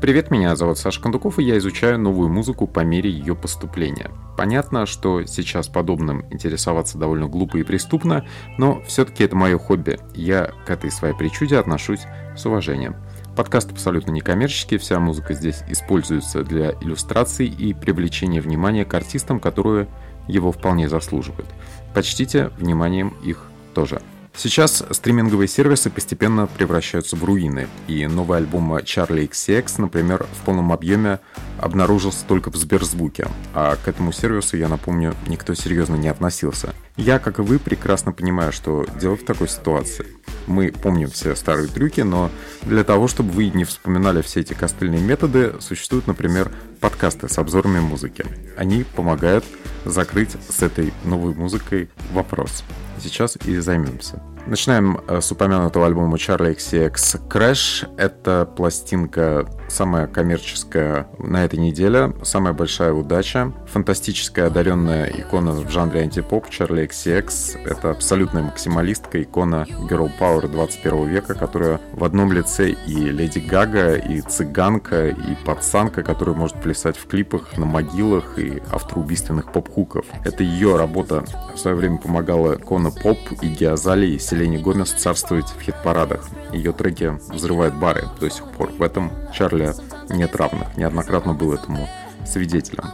Привет, 0.00 0.30
меня 0.30 0.56
зовут 0.56 0.78
Саша 0.78 0.98
Кондуков, 1.02 1.38
и 1.38 1.42
я 1.42 1.58
изучаю 1.58 1.98
новую 1.98 2.30
музыку 2.30 2.66
по 2.66 2.80
мере 2.80 3.10
ее 3.10 3.36
поступления. 3.36 4.10
Понятно, 4.34 4.86
что 4.86 5.26
сейчас 5.26 5.68
подобным 5.68 6.24
интересоваться 6.30 6.96
довольно 6.96 7.28
глупо 7.28 7.58
и 7.58 7.64
преступно, 7.64 8.24
но 8.56 8.80
все-таки 8.86 9.24
это 9.24 9.36
мое 9.36 9.58
хобби. 9.58 9.98
Я 10.14 10.52
к 10.64 10.70
этой 10.70 10.90
своей 10.90 11.14
причуде 11.14 11.58
отношусь 11.58 12.00
с 12.34 12.46
уважением. 12.46 12.96
Подкаст 13.36 13.72
абсолютно 13.72 14.10
некоммерческий, 14.12 14.78
вся 14.78 14.98
музыка 15.00 15.34
здесь 15.34 15.62
используется 15.68 16.44
для 16.44 16.70
иллюстраций 16.80 17.46
и 17.46 17.74
привлечения 17.74 18.40
внимания 18.40 18.86
к 18.86 18.94
артистам, 18.94 19.38
которые 19.38 19.86
его 20.26 20.50
вполне 20.50 20.88
заслуживают. 20.88 21.48
Почтите 21.92 22.48
вниманием 22.56 23.12
их 23.22 23.44
тоже. 23.74 24.00
Сейчас 24.36 24.82
стриминговые 24.90 25.48
сервисы 25.48 25.90
постепенно 25.90 26.46
превращаются 26.46 27.16
в 27.16 27.24
руины, 27.24 27.68
и 27.88 28.06
новый 28.06 28.38
альбом 28.38 28.74
Charlie 28.76 29.28
XCX, 29.28 29.74
например, 29.78 30.26
в 30.40 30.44
полном 30.44 30.72
объеме 30.72 31.20
обнаружился 31.58 32.24
только 32.26 32.50
в 32.50 32.56
Сберзвуке, 32.56 33.28
а 33.54 33.76
к 33.76 33.88
этому 33.88 34.12
сервису, 34.12 34.56
я 34.56 34.68
напомню, 34.68 35.14
никто 35.26 35.54
серьезно 35.54 35.96
не 35.96 36.08
относился. 36.08 36.74
Я, 36.96 37.18
как 37.18 37.38
и 37.38 37.42
вы, 37.42 37.58
прекрасно 37.58 38.12
понимаю, 38.12 38.52
что 38.52 38.86
делать 38.98 39.22
в 39.22 39.26
такой 39.26 39.48
ситуации. 39.48 40.06
Мы 40.46 40.72
помним 40.72 41.10
все 41.10 41.34
старые 41.36 41.68
трюки, 41.68 42.00
но 42.00 42.30
для 42.62 42.84
того, 42.84 43.08
чтобы 43.08 43.30
вы 43.32 43.48
не 43.50 43.64
вспоминали 43.64 44.22
все 44.22 44.40
эти 44.40 44.54
костыльные 44.54 45.02
методы, 45.02 45.54
существуют, 45.60 46.06
например, 46.06 46.50
подкасты 46.80 47.28
с 47.28 47.36
обзорами 47.38 47.80
музыки. 47.80 48.24
Они 48.56 48.84
помогают 48.84 49.44
закрыть 49.84 50.36
с 50.48 50.62
этой 50.62 50.92
новой 51.04 51.34
музыкой 51.34 51.90
вопрос 52.12 52.64
сейчас 53.00 53.36
и 53.44 53.58
займемся. 53.58 54.22
Начинаем 54.46 55.00
э, 55.06 55.20
с 55.20 55.30
упомянутого 55.32 55.86
альбома 55.86 56.16
Charlie 56.16 56.56
XCX 56.56 57.28
Crash. 57.28 57.88
Это 57.96 58.46
пластинка 58.46 59.46
самая 59.70 60.06
коммерческая 60.06 61.06
на 61.18 61.44
этой 61.44 61.58
неделе, 61.58 62.12
самая 62.22 62.52
большая 62.52 62.92
удача. 62.92 63.52
Фантастическая 63.68 64.48
одаренная 64.48 65.06
икона 65.06 65.52
в 65.52 65.70
жанре 65.70 66.00
антипоп 66.00 66.46
Charlie 66.48 66.88
XCX. 66.88 67.62
Это 67.64 67.90
абсолютная 67.90 68.42
максималистка, 68.42 69.22
икона 69.22 69.66
Girl 69.88 70.10
Power 70.18 70.48
21 70.48 71.08
века, 71.08 71.34
которая 71.34 71.80
в 71.92 72.04
одном 72.04 72.32
лице 72.32 72.70
и 72.70 72.94
Леди 72.94 73.38
Гага, 73.38 73.94
и 73.94 74.20
цыганка, 74.20 75.08
и 75.08 75.34
пацанка, 75.44 76.02
которая 76.02 76.34
может 76.34 76.60
плясать 76.60 76.96
в 76.96 77.06
клипах 77.06 77.56
на 77.56 77.66
могилах 77.66 78.38
и 78.38 78.60
автор 78.70 78.98
убийственных 78.98 79.52
поп-хуков. 79.52 80.04
Это 80.24 80.42
ее 80.42 80.76
работа 80.76 81.24
в 81.54 81.58
свое 81.58 81.76
время 81.76 81.98
помогала 81.98 82.56
Кона 82.56 82.90
Поп 82.90 83.18
и 83.40 83.48
Геозали 83.48 84.06
и 84.06 84.18
Селене 84.18 84.58
Гомес 84.58 84.90
царствовать 84.92 85.46
в 85.46 85.60
хит-парадах. 85.60 86.28
Ее 86.52 86.72
треки 86.72 87.18
взрывают 87.32 87.74
бары 87.74 88.04
до 88.18 88.28
сих 88.30 88.44
пор. 88.46 88.70
В 88.72 88.82
этом 88.82 89.10
Чарли 89.32 89.59
нет 90.08 90.36
равных. 90.36 90.76
Неоднократно 90.76 91.34
был 91.34 91.52
этому 91.52 91.88
свидетелем. 92.26 92.84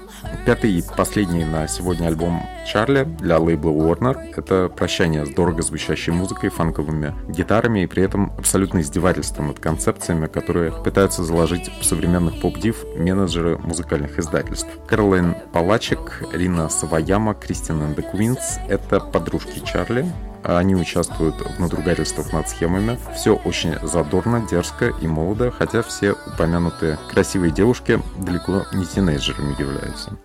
Пятый 0.45 0.73
и 0.73 0.85
последний 0.97 1.45
на 1.45 1.67
сегодня 1.69 2.07
альбом 2.07 2.43
Чарли 2.67 3.05
для 3.05 3.39
лейбла 3.39 3.71
Warner— 3.71 4.17
это 4.37 4.69
прощание 4.69 5.27
с 5.27 5.31
дорого 5.31 5.63
звучащей 5.63 6.13
музыкой, 6.13 6.51
фанковыми 6.51 7.15
гитарами 7.29 7.83
и 7.83 7.87
при 7.87 8.03
этом 8.03 8.33
абсолютно 8.39 8.81
издевательством 8.81 9.49
над 9.49 9.59
концепциями, 9.59 10.27
которые 10.27 10.73
пытаются 10.73 11.25
заложить 11.25 11.71
в 11.81 11.85
современных 11.85 12.41
поп-див 12.41 12.85
менеджеры 12.97 13.59
музыкальных 13.59 14.19
издательств. 14.19 14.69
Кэролайн 14.87 15.35
Палачек, 15.53 16.23
Рина 16.33 16.69
Саваяма, 16.69 17.35
Кристина 17.35 17.85
the 17.95 18.05
Queens— 18.13 18.61
это 18.69 19.01
подружки 19.01 19.61
Чарли, 19.65 20.07
они 20.47 20.75
участвуют 20.75 21.37
в 21.41 21.61
надругательствах 21.61 22.33
над 22.33 22.49
схемами. 22.49 22.99
Все 23.15 23.35
очень 23.37 23.75
задорно, 23.83 24.47
дерзко 24.49 24.93
и 25.01 25.07
молодо, 25.07 25.51
хотя 25.51 25.83
все 25.83 26.13
упомянутые 26.13 26.99
красивые 27.11 27.53
девушки 27.53 28.01
далеко 28.19 28.65
не 28.73 28.85
тинейджерами 28.85 29.61
являются. 29.61 30.17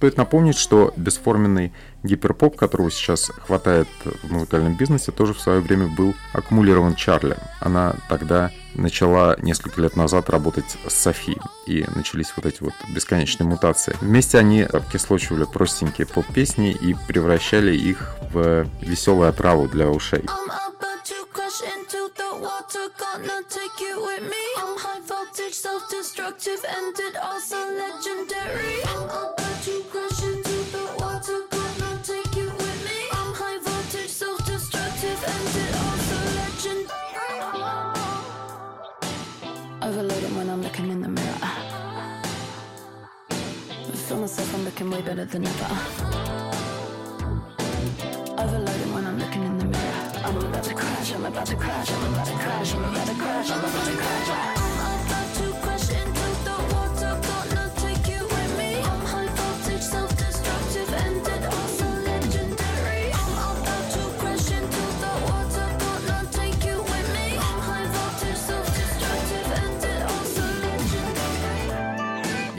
Стоит 0.00 0.16
напомнить, 0.16 0.56
что 0.56 0.94
бесформенный 0.96 1.74
гиперпоп, 2.04 2.56
которого 2.56 2.90
сейчас 2.90 3.30
хватает 3.46 3.86
в 4.22 4.32
музыкальном 4.32 4.74
бизнесе, 4.74 5.12
тоже 5.12 5.34
в 5.34 5.40
свое 5.42 5.60
время 5.60 5.88
был 5.88 6.14
аккумулирован 6.32 6.94
Чарли. 6.94 7.36
Она 7.60 7.96
тогда 8.08 8.50
начала 8.74 9.36
несколько 9.42 9.82
лет 9.82 9.96
назад 9.96 10.30
работать 10.30 10.78
с 10.88 10.94
Софи, 10.94 11.36
и 11.66 11.84
начались 11.94 12.32
вот 12.34 12.46
эти 12.46 12.62
вот 12.62 12.72
бесконечные 12.88 13.46
мутации. 13.46 13.94
Вместе 14.00 14.38
они 14.38 14.62
обкислочивали 14.62 15.44
простенькие 15.44 16.06
поп-песни 16.06 16.70
и 16.70 16.96
превращали 17.06 17.76
их 17.76 18.16
в 18.32 18.66
веселую 18.80 19.28
отраву 19.28 19.68
для 19.68 19.90
ушей. 19.90 20.24
Gonna 23.00 23.42
take 23.48 23.80
you 23.80 24.00
with 24.02 24.22
me. 24.22 24.44
I'm 24.58 24.76
high 24.78 25.00
voltage, 25.00 25.52
self-destructive, 25.52 26.64
ended 26.68 27.16
also 27.16 27.56
legendary. 27.56 28.82
I'm 28.84 29.04
about 29.04 29.62
to 29.64 29.82
crash 29.90 30.22
into 30.22 30.56
the 30.74 30.84
water, 30.98 31.38
gonna 31.50 32.00
take 32.02 32.34
you 32.36 32.46
with 32.46 32.78
me. 32.84 32.98
I'm 33.12 33.34
high 33.34 33.58
voltage, 33.58 34.10
self-destructive, 34.10 35.18
ended 35.36 35.74
also 35.84 36.16
legendary. 36.40 37.38
Overloading 39.82 40.36
when 40.36 40.48
I'm 40.50 40.62
looking 40.62 40.90
in 40.90 41.00
the 41.02 41.08
mirror. 41.08 41.40
I 43.30 43.96
feel 44.06 44.18
myself, 44.18 44.54
I'm 44.54 44.64
looking 44.64 44.90
way 44.90 45.02
better 45.02 45.24
than 45.24 45.46
ever. 45.46 45.68
Overloading 48.38 48.94
when 48.94 49.06
I'm 49.06 49.18
crash, 51.00 51.12
I'm 51.14 51.24
about 51.24 51.46
to 51.46 51.56
crash, 51.56 51.90
I'm 51.90 52.12
about 52.12 52.26
to 52.26 52.32
crash, 52.34 52.74
I'm 52.74 52.84
about 52.84 53.06
to 53.06 53.14
crash, 53.14 53.50
I'm 53.50 53.58
about 53.58 53.84
to 53.86 53.96
crash. 53.96 54.69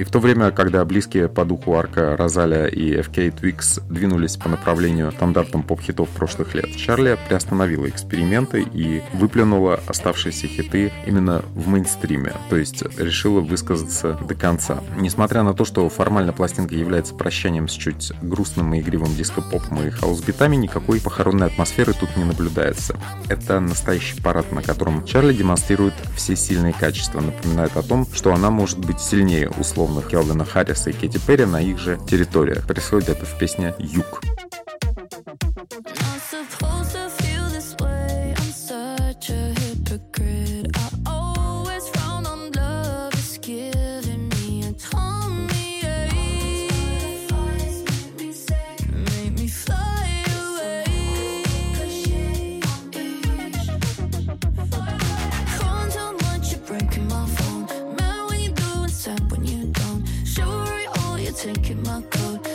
И 0.02 0.04
в 0.04 0.10
то 0.10 0.18
время, 0.18 0.50
когда 0.50 0.84
близкие 0.84 1.30
по 1.30 1.46
духу 1.46 1.76
Арка, 1.76 2.18
Розалия 2.18 2.66
и 2.66 3.00
FKA 3.00 3.40
twigs 3.40 3.84
двинулись 3.88 4.36
по 4.36 4.50
направлению 4.50 5.07
к 5.07 5.12
стандартам 5.12 5.62
поп-хитов 5.62 6.10
прошлых 6.10 6.56
лет, 6.56 6.76
Чарли 6.76 7.20
приостановила 7.28 7.88
эксперименты 7.88 8.64
и 8.64 9.04
выплюнула 9.14 9.80
оставшиеся 9.86 10.48
хиты 10.48 10.92
именно 11.06 11.44
в 11.54 11.68
мейнстриме, 11.68 12.34
то 12.50 12.58
есть 12.58 12.82
решила 12.98 13.42
высказаться 13.42 14.18
до 14.28 14.34
конца. 14.34 14.80
Несмотря 14.98 15.44
на 15.44 15.54
то, 15.54 15.66
что 15.66 15.88
формально 15.88 16.34
пластинка 16.34 16.74
является 16.74 17.14
прощанием 17.14 17.68
с 17.68 17.74
чуть 17.74 18.12
грустным 18.24 18.74
и 18.74 18.80
игривым 18.80 19.14
диско-попом 19.14 19.84
и 19.84 19.92
хаус-битами, 19.92 20.56
никакой 20.56 21.00
похоронной 21.00 21.46
атмосферы 21.46 21.94
тут 21.94 22.18
не 22.18 22.24
наблюдается. 22.24 22.96
Это 23.30 23.60
настоящий 23.60 24.20
парад, 24.20 24.52
на 24.52 24.64
котором 24.64 25.06
Чарли 25.06 25.34
демонстрирует 25.34 25.94
все 26.16 26.36
сильные 26.36 26.74
качества, 26.74 27.22
напоминает 27.22 27.78
о 27.78 27.84
том, 27.84 28.08
что 28.12 28.34
она 28.34 28.50
может 28.50 28.80
быть 28.80 29.00
сильнее 29.00 29.52
условных 29.92 30.10
Келвина 30.10 30.46
Харриса 30.46 30.90
и 30.90 30.94
Кэти 30.94 31.20
Перри 31.26 31.46
на 31.46 31.62
их 31.62 31.78
же 31.78 32.00
территориях. 32.08 32.66
Происходит 32.66 33.10
это 33.10 33.26
в 33.26 33.38
песне 33.38 33.74
«Юг». 33.78 34.22
my 61.84 62.02
code. 62.10 62.51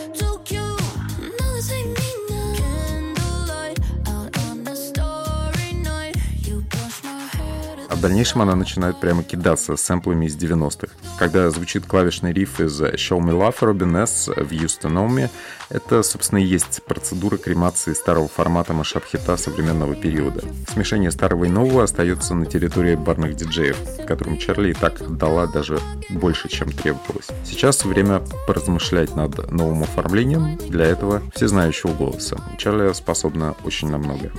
В 7.97 8.01
дальнейшем 8.01 8.43
она 8.43 8.55
начинает 8.55 8.99
прямо 8.99 9.23
кидаться 9.23 9.75
сэмплами 9.75 10.27
из 10.27 10.37
90-х. 10.37 10.93
Когда 11.17 11.49
звучит 11.49 11.87
клавишный 11.87 12.31
риф 12.31 12.59
из 12.59 12.79
Show 12.79 13.19
Me 13.19 13.31
Love 13.31 13.57
Robin 13.61 14.03
S 14.03 14.27
в 14.27 14.51
Used 14.51 14.81
to 14.83 14.91
Know 14.91 15.07
Me, 15.07 15.29
это, 15.69 16.03
собственно, 16.03 16.37
и 16.37 16.45
есть 16.45 16.83
процедура 16.85 17.37
кремации 17.37 17.93
старого 17.93 18.27
формата 18.27 18.73
машап-хита 18.73 19.35
современного 19.35 19.95
периода. 19.95 20.43
Смешение 20.71 21.09
старого 21.09 21.45
и 21.45 21.49
нового 21.49 21.83
остается 21.83 22.35
на 22.35 22.45
территории 22.45 22.95
барных 22.95 23.35
диджеев, 23.35 23.77
которым 24.05 24.37
Чарли 24.37 24.71
и 24.71 24.73
так 24.73 25.17
дала 25.17 25.47
даже 25.47 25.79
больше, 26.09 26.49
чем 26.49 26.71
требовалось. 26.71 27.29
Сейчас 27.45 27.83
время 27.83 28.21
поразмышлять 28.45 29.15
над 29.15 29.51
новым 29.51 29.83
оформлением 29.83 30.57
для 30.69 30.85
этого 30.85 31.23
всезнающего 31.33 31.93
голоса. 31.93 32.37
Чарли 32.59 32.93
способна 32.93 33.55
очень 33.63 33.89
на 33.89 33.97
многое. 33.97 34.31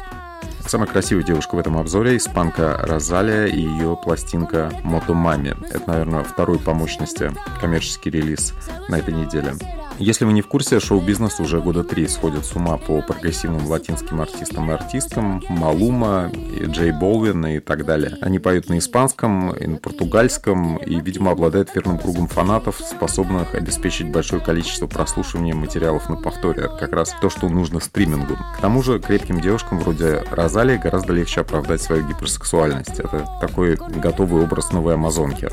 Самая 0.68 0.86
красивая 0.86 1.22
девушка 1.22 1.54
в 1.54 1.58
этом 1.58 1.78
обзоре– 1.78 2.16
испанка 2.18 2.76
Розалия 2.82 3.46
и 3.46 3.58
ее 3.58 3.96
пластинка 4.04 4.70
«Мотомами». 4.84 5.56
Это, 5.70 5.88
наверное, 5.88 6.24
второй 6.24 6.58
по 6.58 6.74
мощности 6.74 7.32
коммерческий 7.58 8.10
релиз 8.10 8.52
на 8.90 8.96
этой 8.98 9.14
неделе. 9.14 9.54
Если 9.98 10.24
вы 10.24 10.32
не 10.32 10.42
в 10.42 10.46
курсе, 10.46 10.78
шоу-бизнес 10.78 11.40
уже 11.40 11.60
года 11.60 11.82
три 11.82 12.06
сходит 12.06 12.46
с 12.46 12.54
ума 12.54 12.76
по 12.76 13.02
прогрессивным 13.02 13.66
латинским 13.66 14.20
артистам 14.20 14.70
и 14.70 14.74
артисткам, 14.74 15.42
Малума, 15.48 16.30
и 16.32 16.66
Джей 16.66 16.92
Болвин 16.92 17.44
и 17.46 17.58
так 17.58 17.84
далее. 17.84 18.16
Они 18.20 18.38
поют 18.38 18.68
на 18.68 18.78
испанском 18.78 19.50
и 19.56 19.66
на 19.66 19.76
португальском 19.78 20.76
и, 20.76 21.00
видимо, 21.00 21.32
обладают 21.32 21.74
верным 21.74 21.98
кругом 21.98 22.28
фанатов, 22.28 22.80
способных 22.80 23.56
обеспечить 23.56 24.12
большое 24.12 24.40
количество 24.40 24.86
прослушивания 24.86 25.54
материалов 25.54 26.08
на 26.08 26.14
повторе. 26.14 26.68
Как 26.78 26.92
раз 26.92 27.16
то, 27.20 27.28
что 27.28 27.48
нужно 27.48 27.80
стримингу. 27.80 28.36
К 28.36 28.60
тому 28.60 28.84
же 28.84 29.00
крепким 29.00 29.40
девушкам 29.40 29.80
вроде 29.80 30.22
Розалии 30.30 30.76
гораздо 30.76 31.12
легче 31.12 31.40
оправдать 31.40 31.82
свою 31.82 32.06
гиперсексуальность. 32.06 33.00
Это 33.00 33.28
такой 33.40 33.74
готовый 33.74 34.44
образ 34.44 34.70
новой 34.70 34.94
амазонки. 34.94 35.48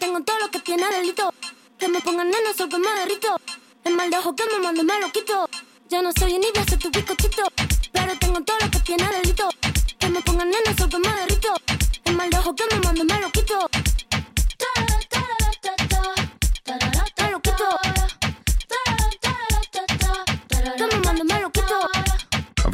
Tengo 0.00 0.20
todo 0.24 0.38
lo 0.40 1.49
que 1.80 1.88
me 1.88 2.00
pongan 2.02 2.28
nena, 2.28 2.52
sol 2.54 2.68
que 2.68 2.76
derrito. 2.78 3.36
El 3.84 3.94
mal 3.94 4.10
de 4.10 4.18
ojo 4.18 4.36
que 4.36 4.44
me 4.52 4.58
mando 4.58 4.84
me 4.84 5.00
lo 5.00 5.10
quito. 5.10 5.48
Ya 5.88 6.02
no 6.02 6.12
soy 6.12 6.34
envidia, 6.34 6.62
soy 6.68 6.76
tu 6.76 6.90
bizcochito. 6.90 7.42
Pero 7.90 8.18
tengo 8.18 8.40
todo 8.42 8.58
lo 8.60 8.70
que 8.70 8.80
tiene 8.80 9.08
delito. 9.08 9.48
Que 9.98 10.08
me 10.10 10.20
pongan 10.20 10.50
nena, 10.50 10.76
sol 10.76 10.90
que 10.90 10.98
derrito. 10.98 11.54
El 12.04 12.16
mal 12.16 12.28
de 12.28 12.38
ojo 12.38 12.54
que 12.54 12.64
me 12.70 12.80
mando 12.80 13.04
me 13.04 13.20
lo 13.20 13.30
quito. 13.30 13.70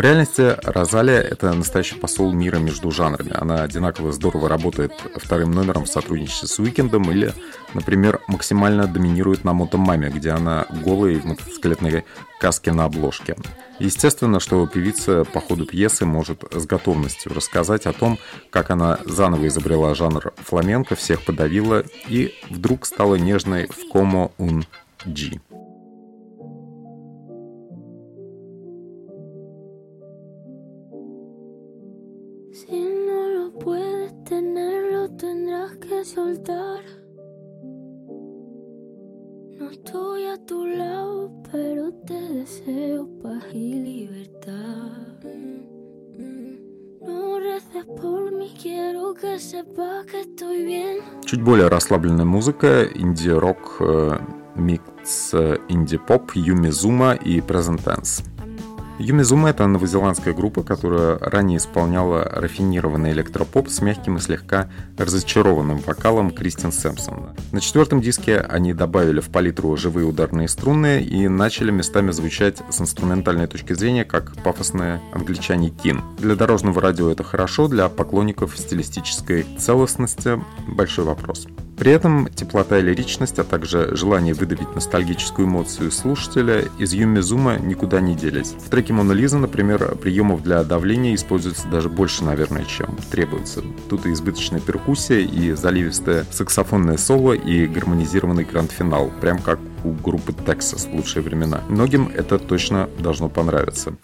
Реальности 0.06 0.56
Розалия— 0.62 1.20
это 1.32 1.52
настоящий 1.52 1.96
посол 1.96 2.32
мира 2.32 2.58
между 2.58 2.92
жанрами. 2.92 3.32
Она 3.34 3.64
одинаково 3.64 4.12
здорово 4.12 4.48
работает 4.48 4.92
вторым 5.16 5.50
номером 5.50 5.84
в 5.84 5.88
сотрудничестве 5.88 6.46
с 6.46 6.60
Уикендом 6.60 7.10
или, 7.10 7.32
например, 7.74 8.20
максимально 8.28 8.86
доминирует 8.86 9.42
на 9.42 9.52
Мотомаме, 9.52 10.08
где 10.10 10.30
она 10.30 10.66
голая 10.84 11.14
и 11.14 11.18
в 11.18 11.24
мотоциклетной 11.24 12.04
каске 12.38 12.70
на 12.72 12.84
обложке. 12.84 13.34
Естественно, 13.80 14.38
что 14.38 14.64
певица 14.68 15.24
по 15.24 15.40
ходу 15.40 15.66
пьесы 15.66 16.04
может 16.04 16.44
с 16.52 16.66
готовностью 16.66 17.34
рассказать 17.34 17.86
о 17.86 17.92
том, 17.92 18.18
как 18.50 18.70
она 18.70 19.00
заново 19.06 19.48
изобрела 19.48 19.92
жанр 19.96 20.32
фламенко, 20.36 20.94
всех 20.94 21.24
подавила 21.24 21.82
и 22.06 22.32
вдруг 22.48 22.86
стала 22.86 23.16
нежной 23.16 23.66
в 23.66 23.90
комо 23.90 24.30
ун 24.38 24.66
джи. 25.04 25.40
Tu 40.38 40.66
lado, 40.66 41.30
pero 41.50 41.92
te 42.06 42.20
deseo 42.20 43.08
paz 43.22 43.44
y 43.52 43.74
libertad. 43.74 44.96
Чуть 51.24 51.42
более 51.42 51.68
расслабленная 51.68 52.24
музыка, 52.24 52.84
инди-рок, 52.84 53.76
э, 53.80 54.18
микс 54.56 55.30
э, 55.32 55.58
инди-поп, 55.68 56.32
Юмизума 56.34 57.14
и 57.14 57.40
Present 57.40 57.82
Tense. 57.84 58.35
Юмизума— 58.98 59.48
это 59.50 59.66
новозеландская 59.66 60.32
группа, 60.32 60.62
которая 60.62 61.18
ранее 61.18 61.58
исполняла 61.58 62.24
рафинированный 62.24 63.12
электропоп 63.12 63.68
с 63.68 63.82
мягким 63.82 64.16
и 64.16 64.20
слегка 64.20 64.70
разочарованным 64.96 65.78
вокалом 65.78 66.30
Кристин 66.30 66.72
Сэмпсон. 66.72 67.36
На 67.52 67.60
четвертом 67.60 68.00
диске 68.00 68.38
они 68.40 68.72
добавили 68.72 69.20
в 69.20 69.28
палитру 69.28 69.76
живые 69.76 70.06
ударные 70.06 70.48
струны 70.48 71.02
и 71.02 71.28
начали 71.28 71.70
местами 71.70 72.10
звучать 72.10 72.62
с 72.70 72.80
инструментальной 72.80 73.46
точки 73.46 73.74
зрения 73.74 74.06
как 74.06 74.34
пафосные 74.42 75.02
англичане 75.12 75.68
Кин. 75.68 76.02
Для 76.18 76.34
дорожного 76.34 76.80
радио 76.80 77.10
это 77.10 77.22
хорошо, 77.22 77.68
для 77.68 77.90
поклонников 77.90 78.56
стилистической 78.56 79.44
целостности— 79.58 80.40
большой 80.68 81.04
вопрос. 81.04 81.46
При 81.76 81.92
этом 81.92 82.28
теплота 82.34 82.78
и 82.78 82.82
лиричность, 82.82 83.38
а 83.38 83.44
также 83.44 83.94
желание 83.94 84.34
выдавить 84.34 84.74
ностальгическую 84.74 85.46
эмоцию 85.46 85.92
слушателя 85.92 86.64
из 86.78 86.92
Юмизума 86.92 87.58
никуда 87.58 88.00
не 88.00 88.14
делись. 88.14 88.54
В 88.58 88.70
треке 88.70 88.92
Мона 88.92 89.12
Лиза, 89.12 89.38
например, 89.38 89.94
приемов 89.96 90.42
для 90.42 90.64
давления 90.64 91.14
используется 91.14 91.68
даже 91.68 91.88
больше, 91.88 92.24
наверное, 92.24 92.64
чем 92.64 92.96
требуется. 93.10 93.62
Тут 93.90 94.06
и 94.06 94.12
избыточная 94.12 94.60
перкуссия, 94.60 95.18
и 95.18 95.52
заливистое 95.52 96.24
саксофонное 96.30 96.96
соло, 96.96 97.32
и 97.32 97.66
гармонизированный 97.66 98.44
гранд-финал, 98.44 99.12
прям 99.20 99.38
как 99.38 99.58
у 99.84 99.92
группы 99.92 100.32
Texas 100.32 100.90
лучшие 100.92 101.22
времена. 101.22 101.60
Многим 101.68 102.10
это 102.14 102.38
точно 102.38 102.88
должно 102.98 103.28
понравиться. 103.28 103.94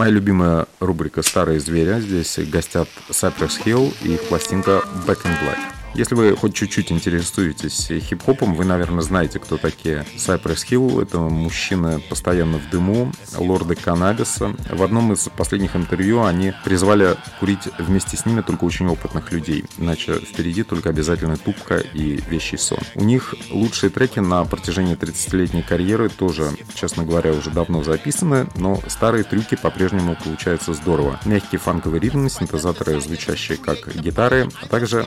Моя 0.00 0.12
любимая 0.12 0.66
рубрика 0.80 1.20
«Старые 1.20 1.60
звери». 1.60 2.00
Здесь 2.00 2.38
гостят 2.50 2.88
Cypress 3.10 3.62
Hill 3.62 3.92
и 4.00 4.14
их 4.14 4.22
пластинка 4.30 4.82
«Back 5.06 5.26
in 5.26 5.36
Black». 5.42 5.79
Если 5.94 6.14
вы 6.14 6.36
хоть 6.36 6.54
чуть-чуть 6.54 6.92
интересуетесь 6.92 7.88
хип-хопом, 7.88 8.54
вы, 8.54 8.64
наверное, 8.64 9.02
знаете, 9.02 9.38
кто 9.38 9.56
такие 9.56 10.06
Cypress 10.16 10.64
Hill. 10.70 11.02
Это 11.02 11.18
мужчины 11.18 12.00
постоянно 12.00 12.58
в 12.58 12.70
дыму, 12.70 13.12
лорды 13.36 13.74
каннабиса. 13.74 14.54
В 14.70 14.82
одном 14.82 15.12
из 15.12 15.28
последних 15.36 15.74
интервью 15.74 16.22
они 16.24 16.52
призвали 16.64 17.16
курить 17.40 17.68
вместе 17.78 18.16
с 18.16 18.24
ними 18.24 18.40
только 18.40 18.64
очень 18.64 18.86
опытных 18.86 19.32
людей. 19.32 19.64
Иначе 19.78 20.14
впереди 20.14 20.62
только 20.62 20.90
обязательно 20.90 21.36
тупка 21.36 21.78
и 21.78 22.20
вещий 22.28 22.56
сон. 22.56 22.78
У 22.94 23.02
них 23.02 23.34
лучшие 23.50 23.90
треки 23.90 24.20
на 24.20 24.44
протяжении 24.44 24.96
30-летней 24.96 25.62
карьеры 25.62 26.08
тоже, 26.08 26.50
честно 26.74 27.04
говоря, 27.04 27.32
уже 27.32 27.50
давно 27.50 27.82
записаны, 27.82 28.46
но 28.54 28.80
старые 28.86 29.24
трюки 29.24 29.56
по-прежнему 29.56 30.16
получаются 30.22 30.72
здорово. 30.72 31.18
Мягкий 31.24 31.56
фанковый 31.56 32.00
ритм, 32.00 32.28
синтезаторы, 32.28 33.00
звучащие 33.00 33.58
как 33.58 33.94
гитары, 33.96 34.48
а 34.62 34.66
также 34.66 35.06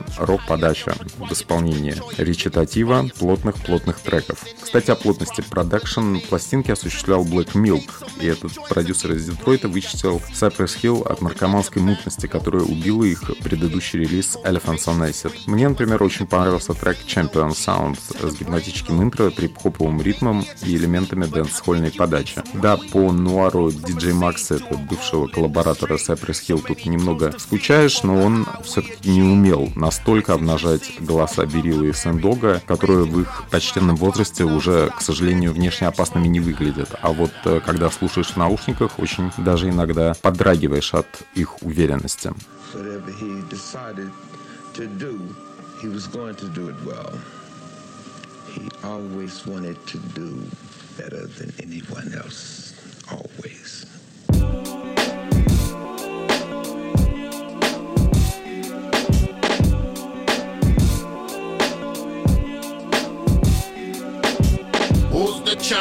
рок-подача 0.74 0.94
в 1.18 1.32
исполнении 1.32 1.96
речитатива 2.18 3.08
плотных-плотных 3.18 4.00
треков. 4.00 4.44
Кстати, 4.60 4.90
о 4.90 4.96
плотности 4.96 5.42
продакшн 5.42 6.16
пластинки 6.28 6.70
осуществлял 6.70 7.24
Black 7.24 7.52
Milk, 7.52 7.90
и 8.20 8.26
этот 8.26 8.52
продюсер 8.68 9.12
из 9.12 9.26
Детройта 9.26 9.68
вычислил 9.68 10.20
Cypress 10.32 10.76
Hill 10.82 11.06
от 11.06 11.22
наркоманской 11.22 11.82
мутности, 11.82 12.26
которая 12.26 12.62
убила 12.62 13.04
их 13.04 13.22
предыдущий 13.42 14.00
релиз 14.00 14.36
Elephants 14.44 14.86
on 14.86 15.08
Acid. 15.08 15.32
Мне, 15.46 15.68
например, 15.68 16.02
очень 16.02 16.26
понравился 16.26 16.74
трек 16.74 16.98
Champion 17.06 17.50
Sound 17.50 17.98
с 18.20 18.38
гипнотическим 18.38 19.02
интро, 19.02 19.30
трип-хоповым 19.30 20.02
ритмом 20.02 20.44
и 20.62 20.76
элементами 20.76 21.26
дэнс-хольной 21.26 21.92
подачи. 21.92 22.42
Да, 22.54 22.76
по 22.76 23.12
нуару 23.12 23.68
DJ 23.68 24.12
Max, 24.12 24.54
это 24.54 24.76
бывшего 24.76 25.26
коллаборатора 25.28 25.96
Cypress 25.96 26.40
Hill, 26.48 26.64
тут 26.66 26.84
немного 26.86 27.34
скучаешь, 27.38 28.02
но 28.02 28.20
он 28.20 28.46
все-таки 28.64 29.10
не 29.10 29.22
умел 29.22 29.70
настолько 29.74 30.34
обнажать 30.34 30.63
голоса 31.00 31.46
Берила 31.46 31.84
и 31.84 31.92
Сэндога, 31.92 32.62
которые 32.66 33.04
в 33.04 33.20
их 33.20 33.44
почтенном 33.50 33.96
возрасте 33.96 34.44
уже, 34.44 34.90
к 34.96 35.00
сожалению, 35.00 35.52
внешне 35.52 35.86
опасными 35.86 36.28
не 36.28 36.40
выглядят. 36.40 36.90
А 37.00 37.12
вот 37.12 37.32
э, 37.44 37.60
когда 37.64 37.90
слушаешь 37.90 38.28
в 38.28 38.36
наушниках, 38.36 38.98
очень 38.98 39.30
даже 39.38 39.68
иногда 39.68 40.14
подрагиваешь 40.20 40.94
от 40.94 41.06
их 41.34 41.62
уверенности. 41.62 42.32
Always. 53.10 53.53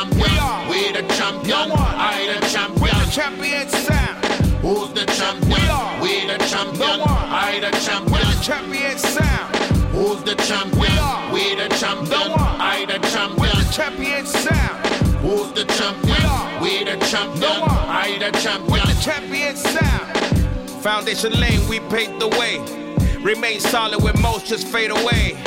Champion? 0.03 0.21
We, 0.21 0.39
are. 0.39 0.69
we 0.69 0.91
the 0.91 1.13
champion. 1.13 1.69
No 1.69 1.75
I 1.75 2.39
the 2.39 2.47
champion. 2.47 2.81
We 2.81 2.89
the 2.89 3.11
champion 3.11 3.69
sound. 3.69 4.25
Who's 4.61 4.93
the 4.93 5.05
champion? 5.05 5.49
We 5.49 5.69
are. 5.69 6.01
We 6.01 6.27
the 6.27 6.37
champion. 6.45 6.79
No 6.79 7.03
I 7.07 7.59
the 7.59 7.71
champion. 7.79 8.11
We 8.11 8.19
the 8.19 8.43
champion 8.43 8.97
sound. 8.97 9.55
Who's 9.93 10.23
the 10.23 10.35
champion? 10.35 10.79
We 10.79 10.87
are. 10.99 11.33
We 11.33 11.55
the 11.55 11.69
champion. 11.75 12.09
No 12.09 12.35
I 12.37 12.85
the 12.85 12.99
champion. 13.07 13.41
We 13.41 13.47
the 13.47 13.71
champion 13.71 14.25
sound. 14.25 14.87
Who's 15.23 15.51
the 15.53 15.65
champion? 15.65 16.05
We 16.05 16.25
are. 16.25 16.61
We 16.61 16.83
the 16.83 16.97
champion. 17.05 17.39
No 17.39 17.63
I 17.67 18.17
the 18.19 18.31
champion. 18.39 18.71
We 18.71 18.79
the 18.79 19.01
champion 19.01 19.55
sound. 19.55 20.81
Foundation 20.83 21.33
lane, 21.39 21.65
we 21.69 21.79
paved 21.79 22.19
the 22.19 22.27
way. 22.27 22.59
Remain 23.21 23.59
solid 23.61 24.03
when 24.03 24.19
most 24.21 24.47
just 24.47 24.67
fade 24.67 24.91
away. 24.91 25.37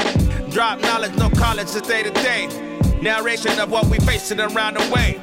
Drop 0.50 0.80
knowledge, 0.80 1.14
no 1.16 1.28
college, 1.28 1.68
it's 1.76 1.82
day 1.82 2.02
to 2.02 2.10
day. 2.10 2.65
Way. 4.90 5.20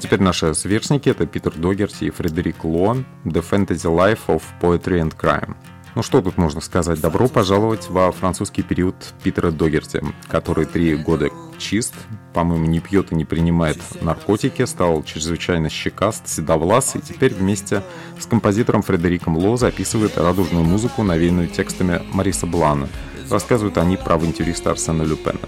Теперь 0.00 0.20
наши 0.20 0.54
сверстники— 0.54 1.08
это 1.10 1.26
Питер 1.26 1.52
Догерти 1.52 2.04
и 2.04 2.10
Фредерик 2.10 2.64
Луан 2.64 3.04
«The 3.24 3.44
Fantasy 3.48 3.90
Life 3.90 4.20
of 4.28 4.42
Poetry 4.60 5.00
and 5.00 5.16
Crime». 5.16 5.56
Ну 5.96 6.02
что 6.02 6.22
тут 6.22 6.38
можно 6.38 6.60
сказать? 6.60 7.00
Добро 7.00 7.28
пожаловать 7.28 7.88
во 7.88 8.12
французский 8.12 8.62
период 8.62 8.94
Питера 9.22 9.50
Догерти, 9.50 10.02
который 10.28 10.66
три 10.66 10.94
года 10.96 11.30
чист, 11.58 11.94
по-моему, 12.32 12.66
не 12.66 12.80
пьет 12.80 13.10
и 13.10 13.14
не 13.16 13.24
принимает 13.24 13.78
наркотики, 14.00 14.64
стал 14.64 15.02
чрезвычайно 15.02 15.70
щекаст, 15.70 16.28
седовлас, 16.28 16.94
и 16.94 17.00
теперь 17.00 17.34
вместе 17.34 17.82
с 18.20 18.26
композитором 18.26 18.82
Фредериком 18.82 19.36
Ло 19.36 19.56
записывает 19.56 20.16
радужную 20.16 20.64
музыку, 20.64 21.02
навеянную 21.02 21.48
текстами 21.48 22.02
Мариса 22.12 22.46
Блана. 22.46 22.88
Рассказывают 23.30 23.78
они 23.78 23.96
про 23.96 24.14
авантюриста 24.14 24.70
Арсена 24.70 25.02
Люпена. 25.02 25.40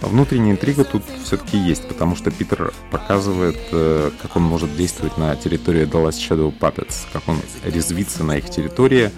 Внутренняя 0.00 0.52
интрига 0.52 0.84
тут 0.84 1.02
все-таки 1.24 1.58
есть, 1.58 1.86
потому 1.88 2.14
что 2.14 2.30
Питер 2.30 2.72
показывает, 2.90 3.58
э, 3.72 4.10
как 4.22 4.36
он 4.36 4.42
может 4.44 4.76
действовать 4.76 5.18
на 5.18 5.34
территории 5.34 5.82
Last 5.82 6.18
Shadow 6.18 6.56
Puppets, 6.56 7.06
как 7.12 7.28
он 7.28 7.38
резвится 7.64 8.22
на 8.22 8.38
их 8.38 8.48
территории 8.48 9.10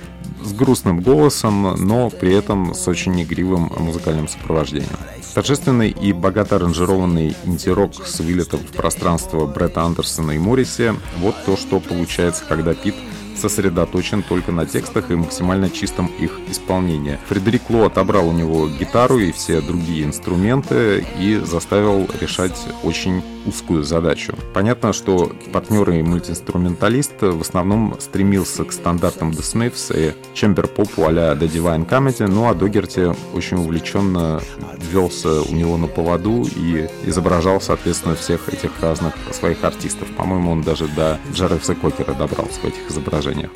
с 0.42 0.52
грустным 0.52 1.00
голосом, 1.00 1.74
но 1.86 2.08
при 2.08 2.34
этом 2.34 2.74
с 2.74 2.88
очень 2.88 3.20
игривым 3.22 3.70
музыкальным 3.78 4.26
сопровождением. 4.26 4.88
Торжественный 5.34 5.90
и 5.90 6.12
богато 6.14 6.56
аранжированный 6.56 7.36
инди-рок 7.44 8.06
с 8.06 8.20
вылетом 8.20 8.60
в 8.60 8.72
пространство 8.72 9.46
Бретта 9.46 9.82
Андерсона 9.82 10.32
и 10.32 10.38
Морриси– 10.38 10.94
вот 11.18 11.34
то, 11.44 11.56
что 11.58 11.78
получается, 11.78 12.44
когда 12.48 12.72
Пит– 12.74 12.94
сосредоточен 13.40 14.22
только 14.22 14.52
на 14.52 14.66
текстах 14.66 15.10
и 15.10 15.14
максимально 15.14 15.70
чистом 15.70 16.06
их 16.18 16.38
исполнении. 16.48 17.18
Фредерик 17.28 17.70
Ло 17.70 17.86
отобрал 17.86 18.28
у 18.28 18.32
него 18.32 18.68
гитару 18.68 19.18
и 19.18 19.32
все 19.32 19.60
другие 19.60 20.04
инструменты 20.04 21.06
и 21.18 21.36
заставил 21.36 22.06
решать 22.20 22.58
очень 22.84 23.22
узкую 23.46 23.82
задачу. 23.82 24.34
Понятно, 24.54 24.92
что 24.92 25.32
партнер 25.52 25.90
и 25.90 26.02
мультиинструменталист 26.02 27.20
в 27.20 27.40
основном 27.40 27.96
стремился 27.98 28.64
к 28.64 28.72
стандартам 28.72 29.30
The 29.30 29.40
Smiths 29.40 29.92
и 29.96 30.14
чембер 30.34 30.66
попу 30.68 31.04
а-ля 31.04 31.32
The 31.32 31.50
Divine 31.50 31.88
Comedy, 31.88 32.26
ну 32.26 32.48
а 32.48 32.54
Догерти 32.54 33.12
очень 33.34 33.58
увлеченно 33.58 34.40
велся 34.90 35.42
у 35.42 35.54
него 35.54 35.76
на 35.76 35.86
поводу 35.86 36.46
и 36.56 36.88
изображал, 37.04 37.60
соответственно, 37.60 38.14
всех 38.14 38.48
этих 38.48 38.70
разных 38.80 39.14
своих 39.32 39.62
артистов. 39.64 40.08
По-моему, 40.16 40.50
он 40.52 40.62
даже 40.62 40.88
до 40.88 41.18
Джаревса 41.32 41.74
Кокера 41.74 42.14
добрался 42.14 42.60
в 42.60 42.64
этих 42.64 42.90
изображениях. 42.90 43.50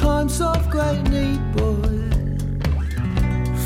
times 0.00 0.40
of 0.40 0.70
great 0.70 1.02
need, 1.10 1.40
boy, 1.52 2.00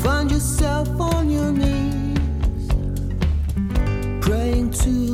find 0.03 0.29
yourself 0.29 0.89
on 0.99 1.29
your 1.29 1.51
knees, 1.51 2.67
praying 4.21 4.69
to 4.71 5.04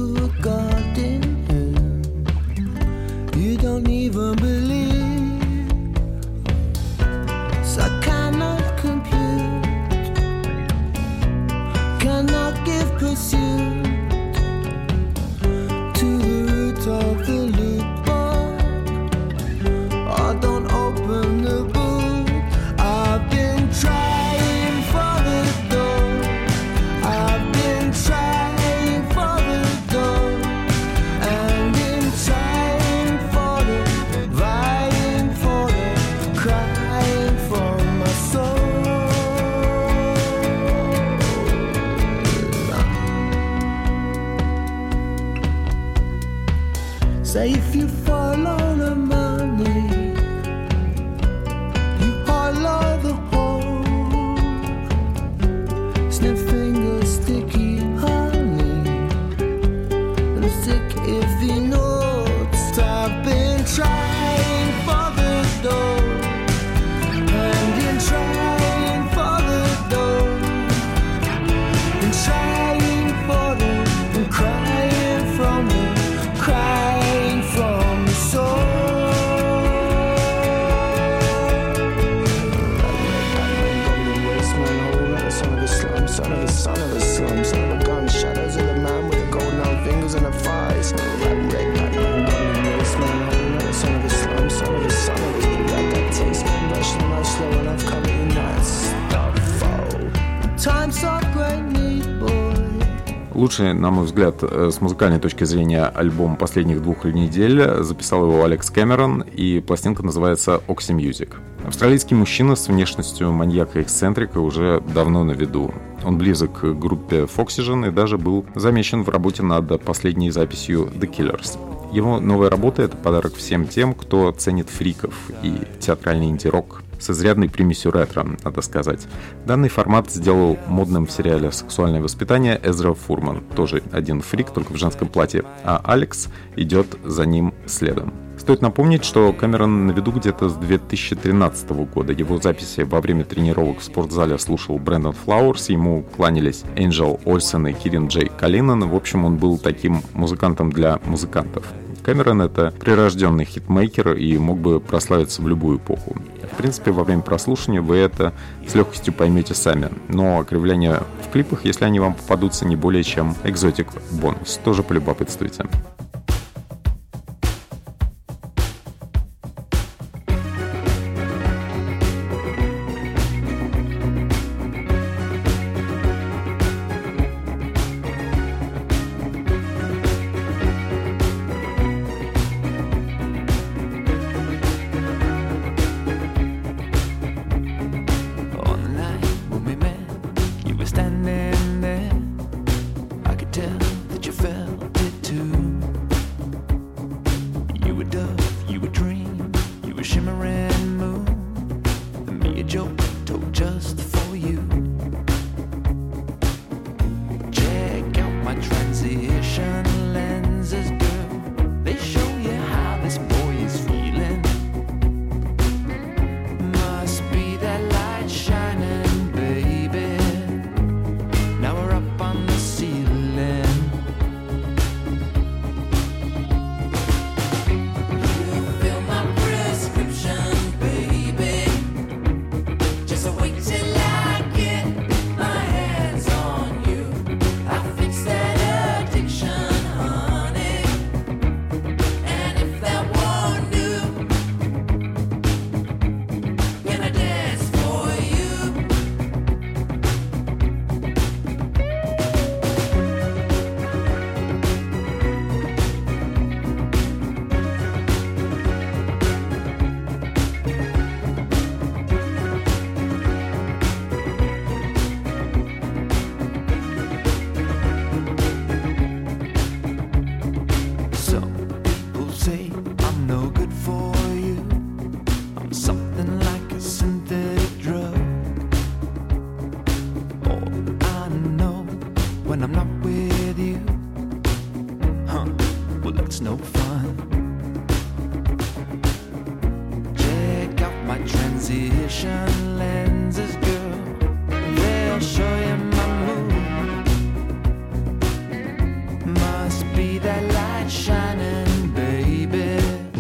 Лучший, 103.51 103.73
на 103.73 103.91
мой 103.91 104.05
взгляд, 104.05 104.35
э, 104.43 104.69
с 104.71 104.79
музыкальной 104.79 105.19
точки 105.19 105.43
зрения 105.43 105.83
альбом 105.83 106.37
последних 106.37 106.81
двух 106.81 107.03
недель 107.03 107.83
записал 107.83 108.23
его 108.23 108.45
Алекс 108.45 108.69
Кэмерон, 108.69 109.23
и 109.23 109.59
пластинка 109.59 110.03
называется 110.03 110.61
Oxy 110.69 110.95
Music. 110.95 111.33
Австралийский 111.67 112.15
мужчина 112.15 112.55
с 112.55 112.69
внешностью 112.69 113.29
маньяка-эксцентрика 113.33 114.37
уже 114.37 114.81
давно 114.95 115.25
на 115.25 115.33
виду. 115.33 115.73
Он 116.05 116.17
близок 116.17 116.61
к 116.61 116.73
группе 116.79 117.23
Foxygen 117.23 117.89
и 117.89 117.91
даже 117.91 118.17
был 118.17 118.45
замечен 118.55 119.03
в 119.03 119.09
работе 119.09 119.43
над 119.43 119.83
последней 119.83 120.31
записью 120.31 120.89
The 120.95 121.13
Killers. 121.13 121.59
Его 121.91 122.21
новая 122.21 122.49
работа— 122.49 122.81
это 122.83 122.95
подарок 122.95 123.35
всем 123.35 123.67
тем, 123.67 123.95
кто 123.95 124.31
ценит 124.31 124.69
фриков 124.69 125.13
и 125.43 125.55
театральный 125.81 126.27
инди-рок 126.27 126.83
с 127.01 127.09
изрядной 127.09 127.49
примесью 127.49 127.91
ретро, 127.91 128.25
надо 128.43 128.61
сказать. 128.61 129.07
Данный 129.45 129.69
формат 129.69 130.11
сделал 130.11 130.57
модным 130.67 131.07
в 131.07 131.11
сериале 131.11 131.51
«Сексуальное 131.51 132.01
воспитание» 132.01 132.59
Эзра 132.63 132.93
Фурман, 132.93 133.41
тоже 133.55 133.83
один 133.91 134.21
фрик, 134.21 134.51
только 134.51 134.71
в 134.71 134.77
женском 134.77 135.07
платье, 135.07 135.43
а 135.63 135.81
Алекс 135.83 136.29
идет 136.55 136.87
за 137.03 137.25
ним 137.25 137.53
следом. 137.65 138.13
Стоит 138.41 138.63
напомнить, 138.63 139.05
что 139.05 139.33
Кэмерон 139.33 139.85
на 139.85 139.91
виду 139.91 140.11
где-то 140.11 140.49
с 140.49 140.55
2013 140.55 141.69
года. 141.93 142.11
Его 142.11 142.39
записи 142.39 142.81
во 142.81 142.99
время 142.99 143.23
тренировок 143.23 143.81
в 143.81 143.83
спортзале 143.83 144.39
слушал 144.39 144.79
Брэндон 144.79 145.13
Флауэрс, 145.13 145.69
ему 145.69 146.03
кланялись 146.15 146.63
Энджел 146.75 147.19
Ольсен 147.23 147.67
и 147.67 147.73
Кирин 147.73 148.07
Джей 148.07 148.31
Калинан. 148.35 148.89
В 148.89 148.95
общем, 148.95 149.25
он 149.25 149.37
был 149.37 149.59
таким 149.59 150.01
музыкантом 150.13 150.71
для 150.71 150.99
музыкантов. 151.05 151.65
Кэмерон— 152.03 152.41
это 152.43 152.73
прирожденный 152.79 153.45
хитмейкер 153.45 154.13
и 154.13 154.37
мог 154.37 154.59
бы 154.59 154.79
прославиться 154.79 155.41
в 155.41 155.47
любую 155.47 155.77
эпоху. 155.77 156.15
В 156.51 156.57
принципе, 156.57 156.91
во 156.91 157.03
время 157.03 157.21
прослушивания 157.21 157.81
вы 157.81 157.97
это 157.97 158.33
с 158.67 158.75
легкостью 158.75 159.13
поймете 159.13 159.53
сами, 159.53 159.89
но 160.07 160.39
окривления 160.39 161.03
в 161.25 161.31
клипах, 161.31 161.65
если 161.65 161.85
они 161.85 161.99
вам 161.99 162.15
попадутся, 162.15 162.65
не 162.65 162.75
более 162.75 163.03
чем 163.03 163.35
экзотик 163.43 163.87
бонус. 164.11 164.59
Тоже 164.63 164.83
полюбопытствуйте. 164.83 165.65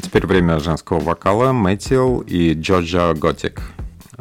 Теперь 0.01 0.27
время 0.27 0.59
женского 0.59 0.99
вокала. 0.99 1.53
Мэтил 1.53 2.19
и 2.19 2.53
Georgia 2.53 3.13
Gothic. 3.13 3.61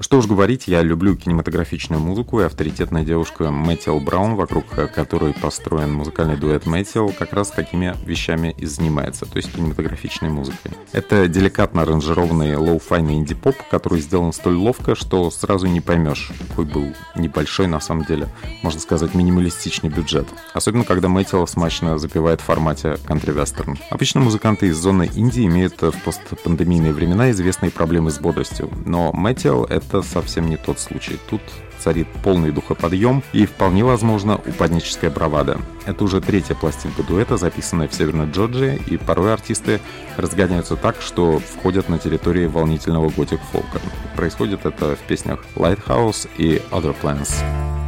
Что 0.02 0.16
уж 0.16 0.26
говорить, 0.26 0.66
я 0.66 0.80
люблю 0.80 1.14
кинематографичную 1.14 2.00
музыку, 2.00 2.40
и 2.40 2.44
авторитетная 2.44 3.04
девушка 3.04 3.50
Мэтил 3.50 4.00
Браун, 4.00 4.34
вокруг 4.34 4.64
которой 4.94 5.34
построен 5.34 5.92
музыкальный 5.92 6.38
дуэт 6.38 6.64
Мэтил, 6.64 7.12
как 7.16 7.34
раз 7.34 7.50
такими 7.50 7.94
вещами 8.06 8.54
и 8.56 8.64
занимается, 8.64 9.26
то 9.26 9.36
есть 9.36 9.52
кинематографичной 9.52 10.30
музыкой. 10.30 10.72
Это 10.92 11.28
деликатно 11.28 11.82
аранжированный 11.82 12.56
лоу-файный 12.56 13.16
инди-поп, 13.16 13.56
который 13.70 14.00
сделан 14.00 14.32
столь 14.32 14.56
ловко, 14.56 14.94
что 14.94 15.30
сразу 15.30 15.66
не 15.66 15.82
поймешь, 15.82 16.32
какой 16.48 16.64
был 16.64 16.94
небольшой, 17.14 17.66
на 17.66 17.78
самом 17.78 18.06
деле, 18.06 18.28
можно 18.62 18.80
сказать, 18.80 19.14
минималистичный 19.14 19.90
бюджет. 19.90 20.26
Особенно, 20.54 20.84
когда 20.84 21.08
Мэтил 21.08 21.46
смачно 21.46 21.98
запевает 21.98 22.40
в 22.40 22.44
формате 22.44 22.96
кантри-вестерн. 23.06 23.78
Обычно 23.90 24.22
музыканты 24.22 24.68
из 24.68 24.78
зоны 24.78 25.10
инди 25.14 25.44
имеют 25.44 25.82
в 25.82 25.92
постпандемийные 26.04 26.94
времена 26.94 27.30
известные 27.32 27.70
проблемы 27.70 28.10
с 28.10 28.18
бодростью, 28.18 28.70
но 28.86 29.12
Мэтил— 29.12 29.64
это 29.66 29.89
это 29.90 30.02
совсем 30.02 30.48
не 30.48 30.56
тот 30.56 30.78
случай. 30.78 31.18
Тут 31.28 31.40
царит 31.78 32.06
полный 32.22 32.52
духоподъем 32.52 33.22
и 33.32 33.46
вполне 33.46 33.84
возможно 33.84 34.36
упадническая 34.36 35.10
бравада. 35.10 35.58
Это 35.86 36.04
уже 36.04 36.20
третья 36.20 36.54
пластинка 36.54 37.02
дуэта, 37.02 37.36
записанная 37.36 37.88
в 37.88 37.94
Северной 37.94 38.30
Джорджии, 38.30 38.80
и 38.86 38.96
порой 38.96 39.32
артисты 39.32 39.80
разгоняются 40.16 40.76
так, 40.76 41.00
что 41.00 41.38
входят 41.38 41.88
на 41.88 41.98
территории 41.98 42.46
волнительного 42.46 43.10
готик-фолка. 43.10 43.80
Происходит 44.14 44.66
это 44.66 44.96
в 44.96 45.00
песнях 45.00 45.44
Lighthouse 45.56 46.28
и 46.36 46.62
Other 46.70 46.94
Plans. 47.00 47.79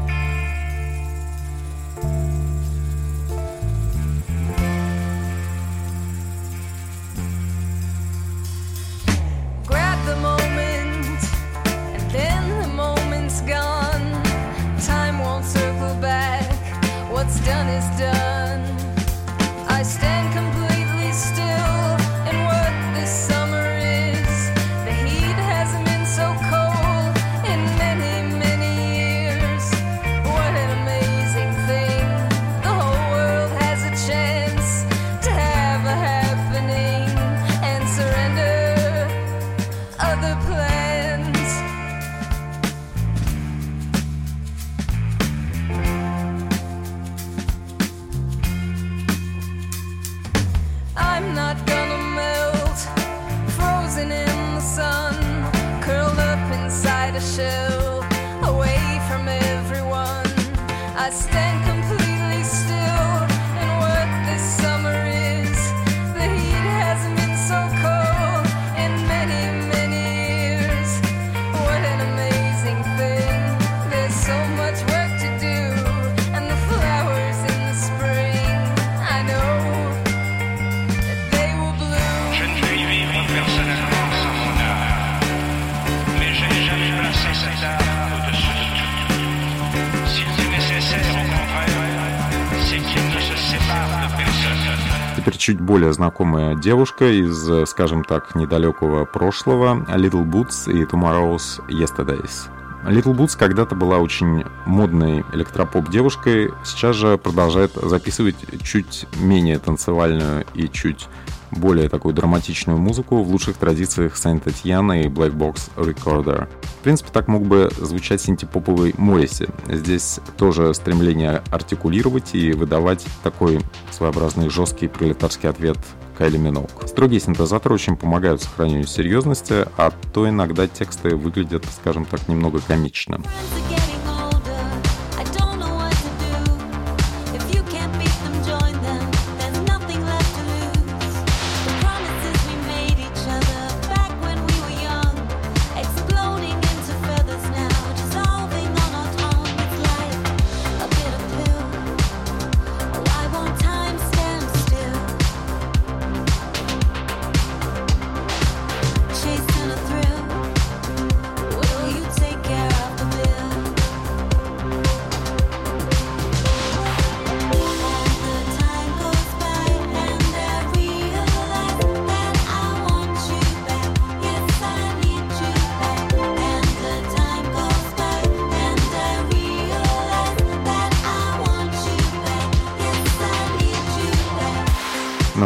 Теперь 95.22 95.36
чуть 95.38 95.60
более 95.60 95.92
знакомая 95.92 96.56
девушка 96.56 97.04
из, 97.06 97.68
скажем 97.68 98.02
так, 98.02 98.34
недалекого 98.34 99.04
прошлого, 99.04 99.86
Little 99.88 100.24
Boots 100.24 100.68
и 100.68 100.82
Tomorrow's 100.82 101.60
Yesterdays. 101.68 102.48
Little 102.84 103.14
Boots 103.16 103.38
когда-то 103.38 103.76
была 103.76 103.98
очень 103.98 104.44
модной 104.66 105.24
электропоп 105.32 105.88
девушкой, 105.90 106.50
сейчас 106.64 106.96
же 106.96 107.18
продолжает 107.18 107.70
записывать 107.74 108.34
чуть 108.64 109.06
менее 109.20 109.60
танцевальную 109.60 110.44
и 110.54 110.68
чуть 110.68 111.06
более 111.52 111.88
такую 111.88 112.14
драматичную 112.14 112.78
музыку 112.78 113.22
в 113.22 113.30
лучших 113.30 113.56
традициях 113.56 114.14
Saint-Etienne 114.16 115.04
и 115.04 115.08
Black 115.08 115.32
Box 115.32 115.70
Recorder. 115.76 116.48
В 116.62 116.82
принципе, 116.82 117.10
так 117.12 117.28
мог 117.28 117.42
бы 117.42 117.70
звучать 117.78 118.20
синтепоповый 118.20 118.94
Морриси. 118.98 119.48
Здесь 119.68 120.20
тоже 120.36 120.74
стремление 120.74 121.42
артикулировать 121.50 122.34
и 122.34 122.52
выдавать 122.52 123.06
такой 123.22 123.60
своеобразный 123.90 124.48
жесткий 124.48 124.88
пролетарский 124.88 125.48
ответ 125.48 125.78
Кайли 126.18 126.36
Миноук. 126.36 126.70
Строгие 126.86 127.20
синтезаторы 127.20 127.74
очень 127.74 127.96
помогают 127.96 128.42
сохранению 128.42 128.86
серьезности, 128.86 129.66
а 129.76 129.92
то 130.12 130.28
иногда 130.28 130.66
тексты 130.66 131.16
выглядят, 131.16 131.64
скажем 131.74 132.04
так, 132.04 132.28
немного 132.28 132.60
комично. 132.60 133.20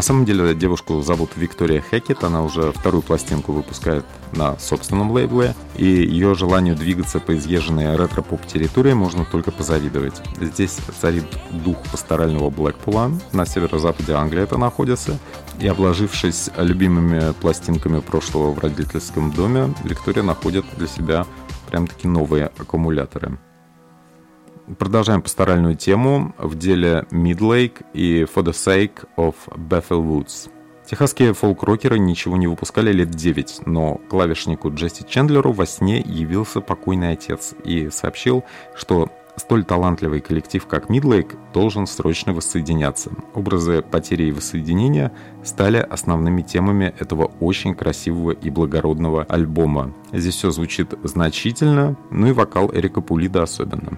Самом 0.06 0.24
деле 0.24 0.54
девушку 0.54 1.02
зовут 1.02 1.30
Виктория 1.34 1.82
Хекет, 1.82 2.22
она 2.22 2.44
уже 2.44 2.70
вторую 2.70 3.02
пластинку 3.02 3.52
выпускает 3.52 4.04
на 4.32 4.56
собственном 4.58 5.10
лейбле, 5.10 5.54
и 5.76 5.84
ее 5.84 6.36
желанию 6.36 6.76
двигаться 6.76 7.18
по 7.18 7.36
изъезженной 7.36 7.96
ретро-поп-территории 7.96 8.92
можно 8.92 9.24
только 9.24 9.50
позавидовать. 9.50 10.22
Здесь 10.40 10.78
царит 11.00 11.24
дух 11.50 11.78
пасторального 11.90 12.50
Блэкпула, 12.50 13.10
на 13.32 13.46
северо-западе 13.46 14.12
Англии 14.12 14.44
это 14.44 14.56
находится, 14.58 15.18
и 15.58 15.66
обложившись 15.66 16.50
любимыми 16.56 17.32
пластинками 17.40 17.98
прошлого 17.98 18.52
в 18.52 18.60
родительском 18.60 19.32
доме, 19.32 19.74
Виктория 19.82 20.22
находит 20.22 20.64
для 20.76 20.86
себя 20.86 21.26
прям-таки 21.68 22.06
новые 22.06 22.46
аккумуляторы. 22.58 23.38
Продолжаем 24.78 25.22
пасторальную 25.22 25.76
тему 25.76 26.34
в 26.38 26.58
деле 26.58 27.06
Midlake 27.12 27.84
и 27.92 28.22
For 28.22 28.42
the 28.42 28.50
Sake 28.50 29.06
of 29.16 29.36
Bethel 29.54 30.04
Woods. 30.04 30.50
Техасские 30.84 31.34
фолк-рокеры 31.34 32.00
ничего 32.00 32.36
не 32.36 32.48
выпускали 32.48 32.90
лет 32.90 33.10
9, 33.10 33.62
но 33.66 34.00
клавишнику 34.08 34.72
Джесси 34.74 35.04
Чендлеру 35.08 35.52
во 35.52 35.66
сне 35.66 36.00
явился 36.00 36.60
покойный 36.60 37.12
отец 37.12 37.54
и 37.62 37.90
сообщил, 37.90 38.44
что 38.74 39.08
столь 39.36 39.64
талантливый 39.64 40.20
коллектив, 40.20 40.66
как 40.66 40.90
Midlake, 40.90 41.38
должен 41.54 41.86
срочно 41.86 42.32
воссоединяться. 42.32 43.12
Образы 43.34 43.82
потери 43.82 44.24
и 44.24 44.32
воссоединения 44.32 45.12
стали 45.44 45.78
основными 45.78 46.42
темами 46.42 46.92
этого 46.98 47.30
очень 47.38 47.76
красивого 47.76 48.32
и 48.32 48.50
благородного 48.50 49.22
альбома. 49.28 49.94
Здесь 50.12 50.34
все 50.34 50.50
звучит 50.50 50.92
значительно, 51.04 51.96
ну 52.10 52.26
и 52.26 52.32
вокал 52.32 52.70
Эрика 52.74 53.00
Пулида 53.00 53.44
особенно. 53.44 53.96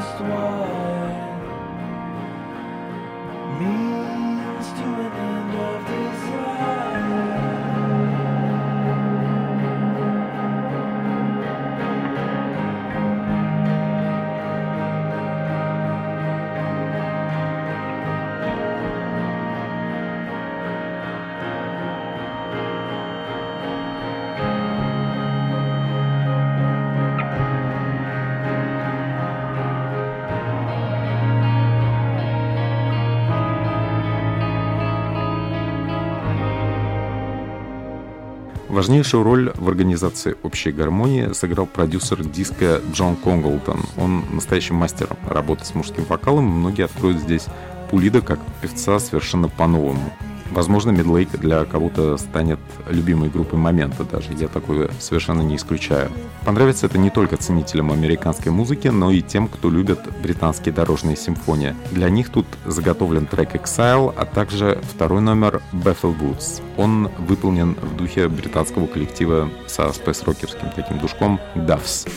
Just 0.00 0.20
one. 0.22 0.49
Важнейшую 38.80 39.24
роль 39.24 39.52
в 39.56 39.68
организации 39.68 40.36
общей 40.42 40.72
гармонии 40.72 41.34
сыграл 41.34 41.66
продюсер 41.66 42.24
диска 42.24 42.80
Джон 42.94 43.14
Конглтон. 43.14 43.82
Он 43.98 44.24
настоящий 44.32 44.72
мастер 44.72 45.06
работы 45.28 45.66
с 45.66 45.74
мужским 45.74 46.06
вокалом, 46.06 46.46
многие 46.46 46.86
откроют 46.86 47.18
здесь 47.18 47.44
Пулида 47.90 48.22
как 48.22 48.40
певца 48.62 48.98
совершенно 48.98 49.50
по-новому. 49.50 50.10
Возможно, 50.50 50.90
Midlake 50.90 51.38
для 51.38 51.64
кого-то 51.64 52.16
станет 52.16 52.58
любимой 52.88 53.28
группой 53.28 53.58
момента 53.58 54.04
даже, 54.04 54.32
я 54.32 54.48
такое 54.48 54.90
совершенно 54.98 55.42
не 55.42 55.56
исключаю. 55.56 56.10
Понравится 56.44 56.86
это 56.86 56.98
не 56.98 57.10
только 57.10 57.36
ценителям 57.36 57.92
американской 57.92 58.50
музыки, 58.50 58.88
но 58.88 59.10
и 59.10 59.22
тем, 59.22 59.48
кто 59.48 59.70
любит 59.70 60.00
британские 60.22 60.74
дорожные 60.74 61.16
симфонии. 61.16 61.74
Для 61.92 62.10
них 62.10 62.30
тут 62.30 62.46
заготовлен 62.66 63.26
трек 63.26 63.54
Exile, 63.54 64.12
а 64.16 64.24
также 64.24 64.80
второй 64.94 65.20
номер 65.20 65.62
Bethel 65.72 66.16
Woods. 66.18 66.62
Он 66.76 67.10
выполнен 67.18 67.74
в 67.74 67.96
духе 67.96 68.28
британского 68.28 68.86
коллектива 68.86 69.50
со 69.66 69.92
спейс-рокерским 69.92 70.70
таким 70.74 70.98
душком 70.98 71.38
Duffs. 71.54 72.08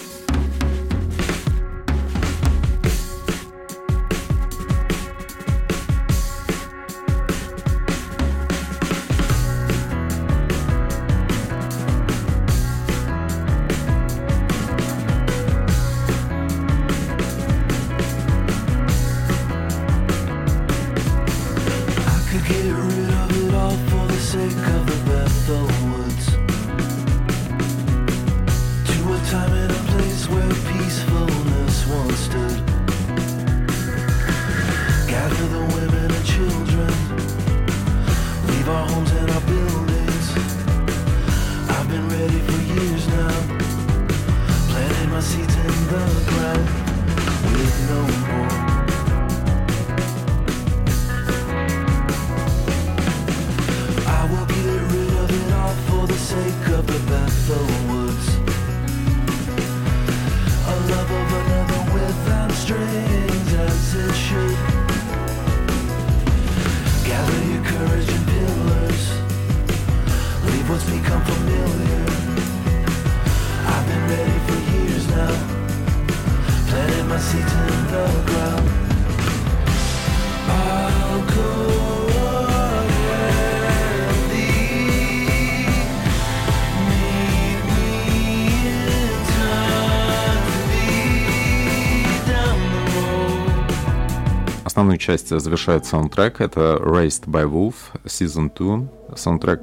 Часть 95.04 95.38
завершает 95.38 95.86
саундтрек. 95.86 96.39
Это 96.39 96.80
Raised 96.82 97.26
by 97.28 97.44
Wolf, 97.46 97.76
Season 98.06 98.50
2, 98.50 99.16
саундтрек 99.18 99.62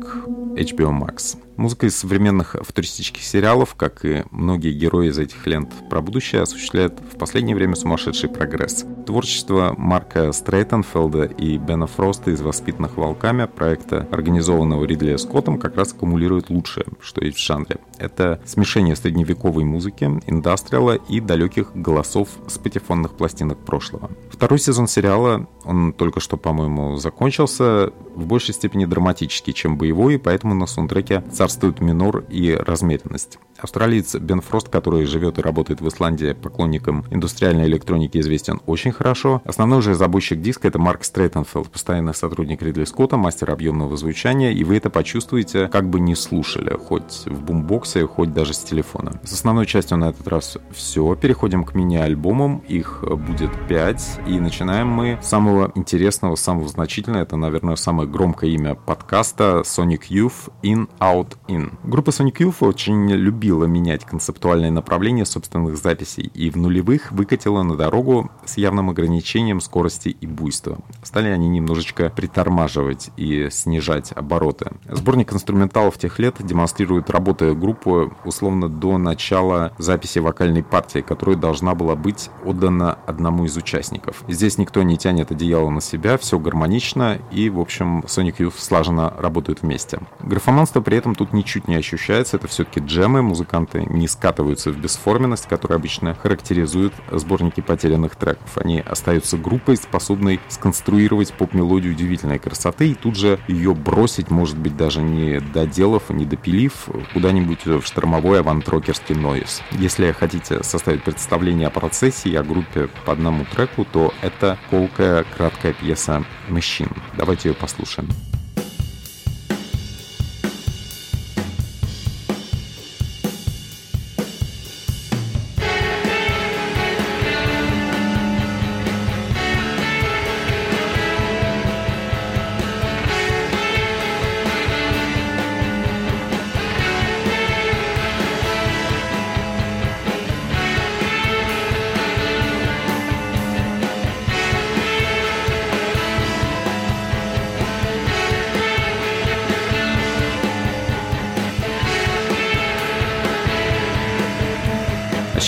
HBO 0.55 0.93
Max. 0.93 1.37
Музыка 1.61 1.89
из 1.89 1.97
современных 1.99 2.57
футуристических 2.59 3.23
сериалов, 3.23 3.75
как 3.75 4.07
и 4.07 4.25
многие 4.31 4.73
герои 4.73 5.09
из 5.09 5.19
этих 5.19 5.47
лент 5.47 5.71
про 5.91 6.01
будущее, 6.01 6.41
осуществляет 6.41 6.99
в 7.13 7.19
последнее 7.19 7.55
время 7.55 7.77
сумасшедший 7.77 8.31
прогресс. 8.31 8.87
Творчество 9.07 9.75
Марка 9.77 10.33
Стрейтенфелда 10.33 11.25
и 11.25 11.59
Бена 11.59 11.87
Фроста 11.87 12.31
из 12.31 12.41
«Воспитанных 12.41 12.97
волками» 12.97 13.45
проекта, 13.45 14.09
организованного 14.11 14.87
Ридли 14.87 15.15
Скоттом, 15.17 15.59
как 15.59 15.77
раз 15.77 15.93
аккумулирует 15.93 16.49
лучшее, 16.49 16.87
что 16.99 17.23
есть 17.23 17.37
в 17.37 17.45
жанре. 17.45 17.77
Это 17.99 18.41
смешение 18.47 18.97
средневековой 18.97 19.65
музыки, 19.65 20.05
индастриала 20.27 20.95
и 20.95 21.21
далеких 21.21 21.73
голосов 21.75 22.31
с 22.49 22.57
патефонных 22.57 23.13
пластинок 23.13 23.59
прошлого. 23.59 24.11
Второй 24.31 24.59
сезон 24.59 24.89
сериала, 24.89 25.47
он 25.65 25.93
только 25.93 26.21
что, 26.21 26.39
по-моему, 26.39 26.97
закончился, 26.97 27.93
в 28.15 28.27
большей 28.27 28.55
степени 28.55 28.85
драматический, 28.87 29.53
чем 29.53 29.77
боевой, 29.77 30.19
поэтому 30.19 30.55
на 30.55 30.67
саундтреке 30.67 31.23
царствует 31.51 31.81
минор 31.81 32.25
и 32.29 32.55
размеренность. 32.55 33.39
Австралиец 33.59 34.15
Бен 34.15 34.41
Фрост, 34.41 34.71
который 34.71 35.05
живет 35.05 35.39
и 35.39 35.43
работает 35.43 35.83
в 35.83 35.89
Исландии 35.89 36.33
поклонником 36.33 37.05
индустриальной 37.11 37.67
электроники, 37.67 38.17
известен 38.19 38.61
очень 38.65 38.93
хорошо. 38.93 39.43
Основной 39.45 39.83
же 39.83 39.95
забойщик 39.95 40.41
диска— 40.41 40.69
это 40.69 40.79
Марк 40.79 41.05
Стрейтенфелд, 41.05 41.71
постоянный 41.71 42.15
сотрудник 42.15 42.63
Ридли 42.63 42.85
Скотта, 42.85 43.19
мастер 43.19 43.51
объемного 43.51 43.99
звучания, 43.99 44.53
и 44.53 44.65
вы 44.65 44.79
это 44.79 44.89
почувствуете, 44.89 45.69
как 45.69 45.91
бы 45.91 46.01
не 46.01 46.15
слушали, 46.15 46.75
хоть 46.75 47.27
в 47.27 47.43
бумбоксе, 47.43 48.07
хоть 48.07 48.33
даже 48.33 48.55
с 48.55 48.59
телефона. 48.61 49.21
С 49.25 49.35
основной 49.35 49.67
частью 49.67 49.99
на 49.99 50.09
этот 50.09 50.27
раз 50.27 50.57
все. 50.73 51.15
Переходим 51.17 51.65
к 51.65 51.75
мини-альбомам. 51.75 52.63
Их 52.69 53.05
будет 53.05 53.51
5. 53.69 54.21
И 54.27 54.41
начинаем 54.41 54.89
мы 54.89 55.19
с 55.21 55.27
самого 55.29 55.71
интересного, 55.75 56.37
самого 56.37 56.69
значительного. 56.69 57.23
Это, 57.23 57.37
наверное, 57.37 57.77
самое 57.77 58.09
громкое 58.09 58.51
имя 58.51 58.75
подкаста 58.75 59.65
Sonic 59.65 60.09
Youth 60.09 60.51
In 60.63 60.89
Out 60.99 61.37
In. 61.49 61.73
Группа 61.85 62.11
Sonic 62.11 62.37
Youth 62.39 62.57
очень 62.61 63.11
любила 63.11 63.65
менять 63.65 64.05
концептуальное 64.05 64.71
направление 64.71 65.25
собственных 65.25 65.77
записей 65.77 66.31
и 66.35 66.51
в 66.51 66.57
нулевых 66.57 67.11
выкатила 67.13 67.63
на 67.63 67.77
дорогу 67.77 68.31
с 68.45 68.57
явным 68.57 68.91
ограничением 68.91 69.61
скорости 69.61 70.09
и 70.09 70.27
буйства. 70.27 70.79
Стали 71.03 71.29
они 71.29 71.49
немножечко 71.49 72.11
притормаживать 72.11 73.11
и 73.17 73.49
снижать 73.51 74.13
обороты. 74.13 74.71
Сборник 74.89 75.33
инструменталов 75.33 75.99
тех 75.99 76.19
лет 76.19 76.37
демонстрирует 76.39 77.11
работы 77.11 77.55
группы 77.55 78.13
условно 78.25 78.69
до 78.69 78.99
начала 78.99 79.73
записи 79.79 80.19
вокальной 80.19 80.63
партии, 80.63 81.01
которая 81.01 81.37
должна 81.37 81.75
была 81.75 81.97
быть 81.97 82.31
отдана 82.45 82.99
одному 83.07 83.45
из 83.45 83.57
участников. 83.57 84.23
Здесь 84.29 84.59
никто 84.59 84.83
не 84.83 84.97
тянет 84.97 85.33
одеяло 85.33 85.71
на 85.71 85.81
себя, 85.81 86.19
все 86.19 86.39
гармонично 86.39 87.19
и, 87.33 87.51
в 87.51 87.59
общем, 87.59 88.01
Sonic 88.01 88.37
Youth 88.39 88.55
слаженно 88.59 89.13
работают 89.19 89.63
вместе. 89.63 89.99
Графоманство 90.21 90.81
при 90.81 90.97
этом 90.97 91.15
тут 91.15 91.30
ничуть 91.33 91.69
не 91.69 91.77
ощущается, 91.77 92.37
это 92.37 92.49
все-таки 92.49 92.81
джемы, 92.81 93.23
музыканты 93.23 93.85
не 93.89 94.09
скатываются 94.09 94.71
в 94.71 94.79
бесформенность, 94.79 95.49
которая 95.49 95.79
обычно 95.79 96.15
характеризует 96.15 96.93
сборники 97.11 97.61
потерянных 97.61 98.17
треков. 98.17 98.57
Они 98.57 98.81
остаются 98.81 99.37
группой, 99.37 99.77
способной 99.77 100.41
сконструировать 100.49 101.33
поп-мелодию 101.33 101.93
удивительной 101.93 102.39
красоты 102.39 102.91
и 102.91 102.95
тут 102.95 103.17
же 103.17 103.39
ее 103.49 103.75
бросить, 103.75 104.31
может 104.31 104.59
быть, 104.59 104.77
даже 104.77 105.03
не 105.03 105.41
доделав, 105.41 106.11
не 106.11 106.25
допилив, 106.25 106.89
куда-нибудь 107.13 107.67
в 107.67 107.83
штормовой 107.83 108.41
авантрокерский 108.41 109.15
нойз. 109.15 109.63
Если 109.73 110.13
хотите 110.13 110.63
составить 110.63 111.03
представление 111.03 111.69
о 111.69 111.71
процессе 111.71 112.31
и 112.31 112.37
о 112.37 112.43
группе 112.43 112.89
по 113.05 113.13
одному 113.13 113.45
треку, 113.45 113.85
то 113.85 114.13
это 114.23 114.59
колкая, 114.71 115.25
краткая 115.37 115.73
пьеса 115.73 116.25
«Machine». 116.49 116.97
Давайте 117.17 117.51
ее 117.51 117.55
послушаем. 117.55 118.09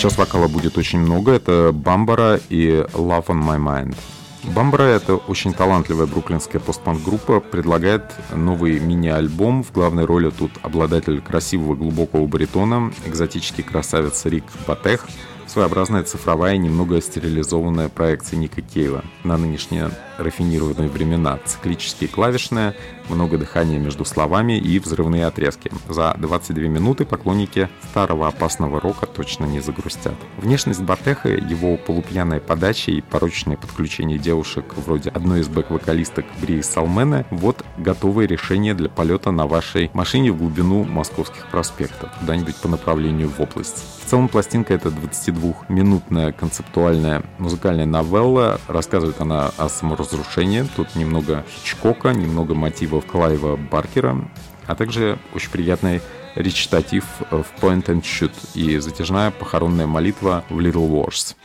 Сейчас 0.03 0.17
вокала 0.17 0.49
будет 0.49 0.77
очень 0.77 0.99
много. 0.99 1.31
Это 1.31 1.71
Бамбара 1.73 2.37
и 2.49 2.85
Love 2.93 3.27
on 3.27 3.41
My 3.41 3.57
Mind. 3.57 3.95
Бамбара— 4.53 4.83
это 4.83 5.15
очень 5.15 5.53
талантливая 5.53 6.07
бруклинская 6.07 6.59
постпанк-группа, 6.59 7.39
предлагает 7.39 8.11
новый 8.35 8.81
мини-альбом. 8.81 9.63
В 9.63 9.71
главной 9.71 10.03
роли 10.03 10.29
тут 10.29 10.51
обладатель 10.61 11.21
красивого 11.21 11.75
глубокого 11.75 12.27
баритона, 12.27 12.91
экзотический 13.05 13.63
красавец 13.63 14.25
Рик 14.25 14.43
Батех, 14.67 15.07
своеобразная 15.47 16.03
цифровая, 16.03 16.57
немного 16.57 16.99
стерилизованная 16.99 17.87
проекция 17.87 18.37
Ника 18.37 18.61
Кейва 18.61 19.05
на 19.23 19.37
нынешние 19.37 19.89
рафинированные 20.17 20.89
времена. 20.89 21.39
Циклические 21.45 22.09
клавишные, 22.09 22.75
много 23.09 23.37
дыхания 23.37 23.79
между 23.79 24.05
словами 24.05 24.57
и 24.57 24.79
взрывные 24.79 25.25
отрезки. 25.25 25.71
За 25.89 26.15
22 26.17 26.63
минуты 26.63 27.05
поклонники 27.05 27.69
старого 27.89 28.27
опасного 28.27 28.79
рока 28.79 29.05
точно 29.05 29.45
не 29.45 29.59
загрустят. 29.59 30.15
Внешность 30.37 30.81
Батеха, 30.81 31.29
его 31.29 31.77
полупьяная 31.77 32.39
подача 32.39 32.91
и 32.91 33.01
порочное 33.01 33.57
подключение 33.57 34.17
девушек 34.17 34.65
вроде 34.75 35.09
одной 35.09 35.41
из 35.41 35.47
бэк-вокалисток 35.47 36.25
Брии 36.41 36.61
Салмена– 36.61 37.25
вот 37.31 37.63
готовое 37.77 38.27
решение 38.27 38.73
для 38.73 38.89
полета 38.89 39.31
на 39.31 39.47
вашей 39.47 39.89
машине 39.93 40.31
в 40.31 40.37
глубину 40.37 40.83
московских 40.83 41.47
проспектов, 41.47 42.09
куда-нибудь 42.19 42.55
по 42.55 42.67
направлению 42.67 43.29
в 43.29 43.39
область. 43.39 43.83
В 44.03 44.09
целом 44.09 44.27
пластинка— 44.27 44.73
это 44.75 44.89
22-минутная 44.89 46.33
концептуальная 46.33 47.23
музыкальная 47.39 47.85
новелла. 47.85 48.59
Рассказывает 48.67 49.19
она 49.21 49.51
о 49.57 49.69
саморазрушении. 49.69 50.65
Тут 50.75 50.95
немного 50.95 51.45
Хичкока, 51.47 52.13
немного 52.13 52.53
мотивов 52.93 53.05
Клайва 53.05 53.55
Баркера, 53.55 54.17
а 54.67 54.75
также 54.75 55.17
очень 55.33 55.49
приятный 55.49 56.01
речитатив 56.35 57.05
в 57.29 57.45
Point 57.61 57.85
and 57.85 58.01
Shoot 58.01 58.33
и 58.55 58.77
затяжная 58.79 59.31
похоронная 59.31 59.87
молитва 59.87 60.43
в 60.49 60.59
Little 60.59 60.89
Wars. 60.89 61.35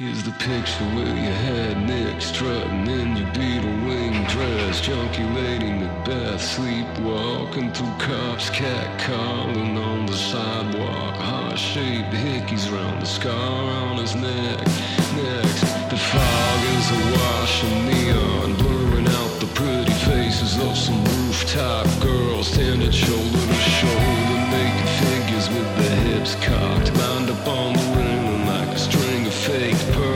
Next, 15.18 15.62
the 15.90 15.96
fog 15.96 16.60
is 16.76 16.90
awash 16.92 17.64
in 17.64 17.86
neon, 17.88 18.54
pretty 18.56 18.77
faces 20.38 20.62
of 20.62 20.76
some 20.76 21.04
rooftop 21.04 21.86
girls 22.00 22.48
standing 22.48 22.90
shoulder 22.90 23.46
to 23.46 23.54
shoulder, 23.54 24.38
making 24.50 24.86
figures 25.02 25.48
with 25.48 25.76
their 25.76 25.96
hips 25.96 26.34
cocked, 26.36 26.94
bound 26.94 27.30
up 27.30 27.48
on 27.48 27.72
the 27.72 27.80
women 27.96 28.46
like 28.46 28.68
a 28.68 28.78
string 28.78 29.26
of 29.26 29.34
fake 29.34 29.76
pearls. 29.92 30.07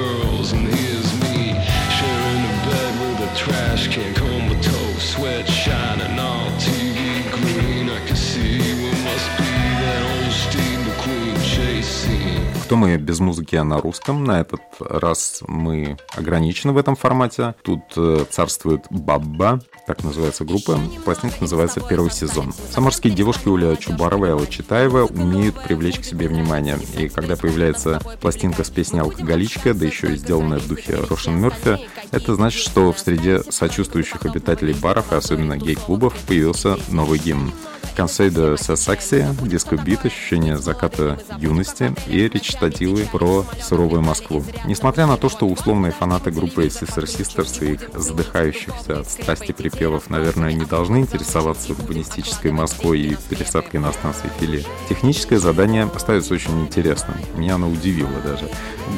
Что 12.72 12.78
мы 12.78 12.96
без 12.96 13.20
музыки, 13.20 13.54
а 13.54 13.64
на 13.64 13.82
русском. 13.82 14.24
На 14.24 14.40
этот 14.40 14.62
раз 14.80 15.42
мы 15.46 15.98
ограничены 16.16 16.72
в 16.72 16.78
этом 16.78 16.96
формате. 16.96 17.54
Тут 17.62 17.82
э, 17.98 18.24
царствует 18.30 18.86
Бабба, 18.88 19.60
так 19.86 20.02
называется 20.02 20.46
группа. 20.46 20.80
Пластинка 21.04 21.36
называется 21.42 21.82
«Первый 21.86 22.10
сезон». 22.10 22.54
Самарские 22.70 23.12
девушки 23.12 23.48
Уля 23.48 23.76
Чубарова 23.76 24.24
и 24.24 24.30
Алла 24.30 24.46
Читаева 24.46 25.04
умеют 25.04 25.62
привлечь 25.62 25.98
к 25.98 26.04
себе 26.04 26.28
внимание. 26.28 26.78
И 26.96 27.10
когда 27.10 27.36
появляется 27.36 28.00
пластинка 28.22 28.64
с 28.64 28.70
песней 28.70 29.00
«Алкоголичка», 29.00 29.74
да 29.74 29.84
еще 29.84 30.14
и 30.14 30.16
сделанная 30.16 30.58
в 30.58 30.66
духе 30.66 30.94
Рошен 30.94 31.38
Мерфи, 31.38 31.78
это 32.10 32.34
значит, 32.34 32.62
что 32.62 32.90
в 32.90 32.98
среде 32.98 33.42
сочувствующих 33.42 34.24
обитателей 34.24 34.72
баров, 34.72 35.12
и 35.12 35.16
особенно 35.16 35.58
гей-клубов, 35.58 36.14
появился 36.26 36.78
новый 36.88 37.18
гимн. 37.18 37.52
Консейдо 37.96 38.56
со 38.56 38.74
сакси, 38.76 39.26
диско-бит, 39.42 40.04
ощущение 40.06 40.56
заката 40.56 41.18
юности 41.38 41.94
и 42.06 42.28
речитативы 42.28 43.06
про 43.10 43.44
суровую 43.60 44.02
Москву. 44.02 44.44
Несмотря 44.64 45.06
на 45.06 45.16
то, 45.16 45.28
что 45.28 45.46
условные 45.46 45.92
фанаты 45.92 46.30
группы 46.30 46.66
Sister 46.66 47.04
Sisters 47.04 47.64
и 47.64 47.74
их 47.74 47.90
задыхающихся 47.94 49.00
от 49.00 49.10
страсти 49.10 49.52
припевов, 49.52 50.08
наверное, 50.10 50.52
не 50.52 50.64
должны 50.64 51.00
интересоваться 51.00 51.72
урбанистической 51.72 52.50
Москвой 52.50 53.00
и 53.00 53.16
пересадкой 53.28 53.80
на 53.80 53.92
станции 53.92 54.30
Фили, 54.38 54.64
техническое 54.88 55.38
задание 55.38 55.88
остается 55.94 56.34
очень 56.34 56.60
интересным. 56.62 57.16
Меня 57.36 57.56
оно 57.56 57.68
удивило 57.68 58.20
даже. 58.24 58.48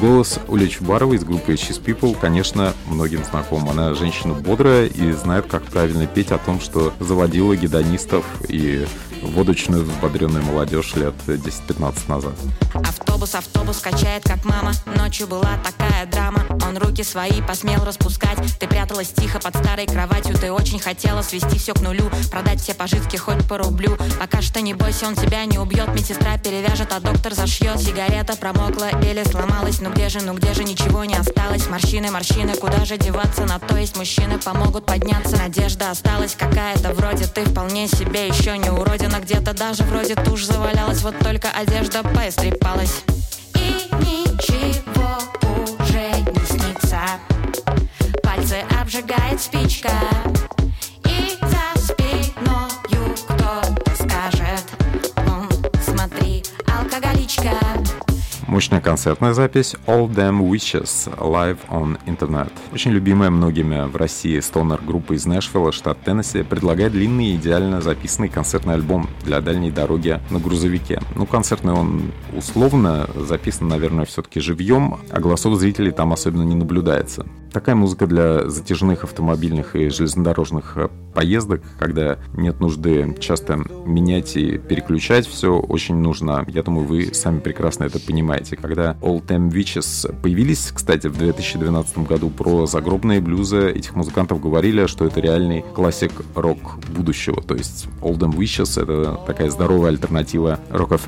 Голос 0.01 0.39
Ули 0.47 0.67
Чубаровой 0.67 1.17
из 1.17 1.23
группы 1.23 1.53
She's 1.53 1.81
People, 1.81 2.17
конечно, 2.19 2.73
многим 2.87 3.23
знаком. 3.23 3.69
Она 3.69 3.93
женщина 3.93 4.33
бодрая 4.33 4.87
и 4.87 5.11
знает, 5.13 5.45
как 5.47 5.63
правильно 5.63 6.05
петь 6.05 6.31
о 6.31 6.37
том, 6.37 6.59
что 6.59 6.93
заводила 6.99 7.55
гедонистов 7.55 8.25
и 8.49 8.74
you. 8.75 9.04
Водочную 9.21 9.83
взбодренную 9.83 10.43
молодежь 10.43 10.95
лет 10.95 11.13
10-15 11.27 12.09
назад. 12.09 12.33
Автобус, 12.73 13.35
автобус 13.35 13.79
качает, 13.79 14.23
как 14.23 14.43
мама. 14.45 14.73
Ночью 14.85 15.27
была 15.27 15.57
такая 15.63 16.05
драма. 16.05 16.45
Он 16.67 16.77
руки 16.77 17.03
свои 17.03 17.41
посмел 17.41 17.83
распускать. 17.85 18.37
Ты 18.59 18.67
пряталась 18.67 19.09
тихо 19.09 19.39
под 19.39 19.55
старой 19.55 19.85
кроватью. 19.85 20.35
Ты 20.35 20.51
очень 20.51 20.79
хотела 20.79 21.21
свести 21.21 21.57
все 21.57 21.73
к 21.73 21.81
нулю. 21.81 22.09
Продать 22.31 22.61
все 22.61 22.73
пожитки 22.73 23.17
хоть 23.17 23.47
по 23.47 23.57
рублю. 23.57 23.97
Пока 24.19 24.41
что 24.41 24.61
не 24.61 24.73
бойся, 24.73 25.07
он 25.07 25.15
тебя 25.15 25.45
не 25.45 25.57
убьет 25.57 25.87
Медсестра 25.89 26.37
перевяжет, 26.37 26.91
а 26.91 26.99
доктор 26.99 27.33
зашьет 27.33 27.79
Сигарета 27.79 28.35
промокла 28.35 28.89
или 29.01 29.23
сломалась. 29.23 29.81
Ну 29.81 29.91
где 29.91 30.09
же, 30.09 30.21
ну 30.21 30.33
где 30.33 30.53
же, 30.53 30.63
ничего 30.63 31.05
не 31.05 31.15
осталось? 31.15 31.67
Морщины, 31.67 32.11
морщины, 32.11 32.55
куда 32.55 32.85
же 32.85 32.97
деваться? 32.97 33.45
На 33.45 33.59
то 33.59 33.77
есть 33.77 33.97
мужчины 33.97 34.37
помогут 34.39 34.85
подняться. 34.85 35.37
Надежда 35.37 35.91
осталась 35.91 36.35
какая-то 36.35 36.93
вроде. 36.93 37.25
Ты 37.25 37.45
вполне 37.45 37.87
себе 37.87 38.27
еще 38.27 38.57
не 38.57 38.69
уродина 39.05 39.19
Где-то 39.19 39.53
даже 39.53 39.83
вроде 39.83 40.15
тушь 40.15 40.45
завалялась 40.45 41.01
Вот 41.01 41.17
только 41.19 41.49
одежда 41.51 42.03
поистрепалась 42.03 43.03
И 43.55 43.87
ничего 44.01 45.19
уже 45.79 46.09
не 46.31 46.45
снится. 46.45 46.99
Пальцы 48.23 48.63
обжигает 48.79 49.41
спичка 49.41 49.89
Мощная 58.55 58.79
концертная 58.79 59.33
запись 59.33 59.75
All 59.85 60.07
Them 60.07 60.39
Witches 60.39 61.13
Live 61.17 61.57
on 61.67 61.99
Internet. 62.05 62.53
Очень 62.71 62.91
любимая 62.91 63.29
многими 63.29 63.85
в 63.85 63.97
России 63.97 64.39
стонер-группа 64.39 65.11
из 65.11 65.25
Нэшвилла, 65.25 65.73
штат 65.73 66.01
Теннесси, 66.05 66.41
предлагает 66.41 66.93
длинный 66.93 67.35
идеально 67.35 67.81
записанный 67.81 68.29
концертный 68.29 68.75
альбом 68.75 69.09
для 69.25 69.41
дальней 69.41 69.71
дороги 69.71 70.21
на 70.29 70.39
грузовике. 70.39 71.01
Ну, 71.15 71.25
концертный 71.25 71.73
он 71.73 72.13
условно 72.33 73.09
записан, 73.13 73.67
наверное, 73.67 74.05
все-таки 74.05 74.39
живьем, 74.39 75.01
а 75.11 75.19
голосов 75.19 75.59
зрителей 75.59 75.91
там 75.91 76.13
особенно 76.13 76.43
не 76.43 76.55
наблюдается. 76.55 77.25
Такая 77.55 77.75
музыка 77.75 78.05
для 78.05 78.49
затяжных 78.49 79.05
автомобильных 79.05 79.77
и 79.77 79.87
железнодорожных 79.87 80.73
э, 80.75 80.89
поездок, 81.13 81.61
когда 81.79 82.19
нет 82.35 82.59
нужды 82.59 83.15
часто 83.21 83.55
менять 83.85 84.35
и 84.35 84.57
переключать 84.57 85.25
все, 85.25 85.57
очень 85.57 85.95
нужно. 85.95 86.43
Я 86.49 86.63
думаю, 86.63 86.85
вы 86.85 87.13
сами 87.13 87.39
прекрасно 87.39 87.85
это 87.85 87.97
понимаете. 88.01 88.57
Когда 88.57 88.97
All 89.01 89.25
Time 89.25 89.49
Witches 89.49 90.13
появились, 90.21 90.69
кстати, 90.75 91.07
в 91.07 91.17
2012 91.17 91.99
году 91.99 92.29
про 92.29 92.65
загробные 92.65 93.21
блюзы, 93.21 93.71
этих 93.71 93.95
музыкантов 93.95 94.41
говорили, 94.41 94.85
что 94.87 95.05
это 95.05 95.21
реальный 95.21 95.61
классик 95.61 96.11
рок 96.35 96.77
будущего. 96.89 97.41
То 97.41 97.55
есть 97.55 97.87
All 98.01 98.17
Them 98.17 98.35
Witches— 98.35 98.81
это 98.83 99.17
такая 99.25 99.49
здоровая 99.49 99.91
альтернатива 99.91 100.59
Rock 100.71 100.99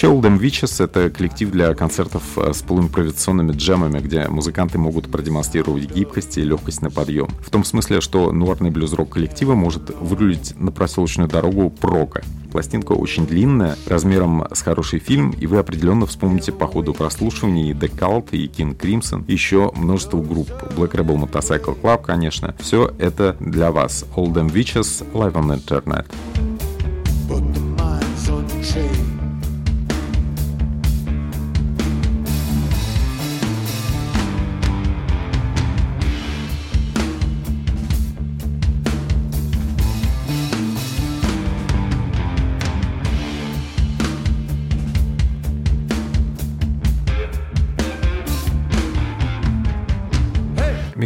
Вообще, 0.00 0.14
Old 0.14 0.38
Witches— 0.38 0.84
это 0.84 1.10
коллектив 1.10 1.50
для 1.50 1.74
концертов 1.74 2.22
э, 2.38 2.52
с 2.52 2.62
полуимпровизационными 2.62 3.50
джемами, 3.50 3.98
где 3.98 4.28
музыканты 4.28 4.78
могут 4.78 5.10
продемонстрировать 5.10 5.92
гибкость 5.92 6.38
и 6.38 6.42
легкость 6.42 6.82
на 6.82 6.90
подъем. 6.90 7.28
В 7.44 7.50
том 7.50 7.64
смысле, 7.64 8.00
что 8.00 8.30
нуарный 8.30 8.70
блюз-рок 8.70 9.10
коллектива 9.14 9.56
может 9.56 9.90
вырулить 9.98 10.54
на 10.56 10.70
проселочную 10.70 11.28
дорогу 11.28 11.68
прока. 11.70 12.22
Пластинка 12.52 12.92
очень 12.92 13.26
длинная, 13.26 13.76
размером 13.86 14.46
с 14.52 14.62
хороший 14.62 15.00
фильм, 15.00 15.30
и 15.32 15.48
вы 15.48 15.58
определенно 15.58 16.06
вспомните 16.06 16.52
по 16.52 16.68
ходу 16.68 16.94
прослушивания 16.94 17.72
и 17.72 17.74
The 17.74 17.90
Cult, 17.90 18.28
и 18.30 18.46
King 18.46 18.78
Crimson, 18.78 19.24
и 19.26 19.32
еще 19.32 19.72
множество 19.74 20.22
групп. 20.22 20.48
Black 20.76 20.92
Rebel 20.92 21.28
Motorcycle 21.28 21.76
Club, 21.80 22.04
конечно. 22.04 22.54
Все 22.60 22.94
это 23.00 23.36
для 23.40 23.72
вас. 23.72 24.04
All 24.14 24.32
Them 24.32 24.52
Witches 24.52 25.04
Live 25.12 25.32
on 25.32 25.58
Internet. 25.58 26.06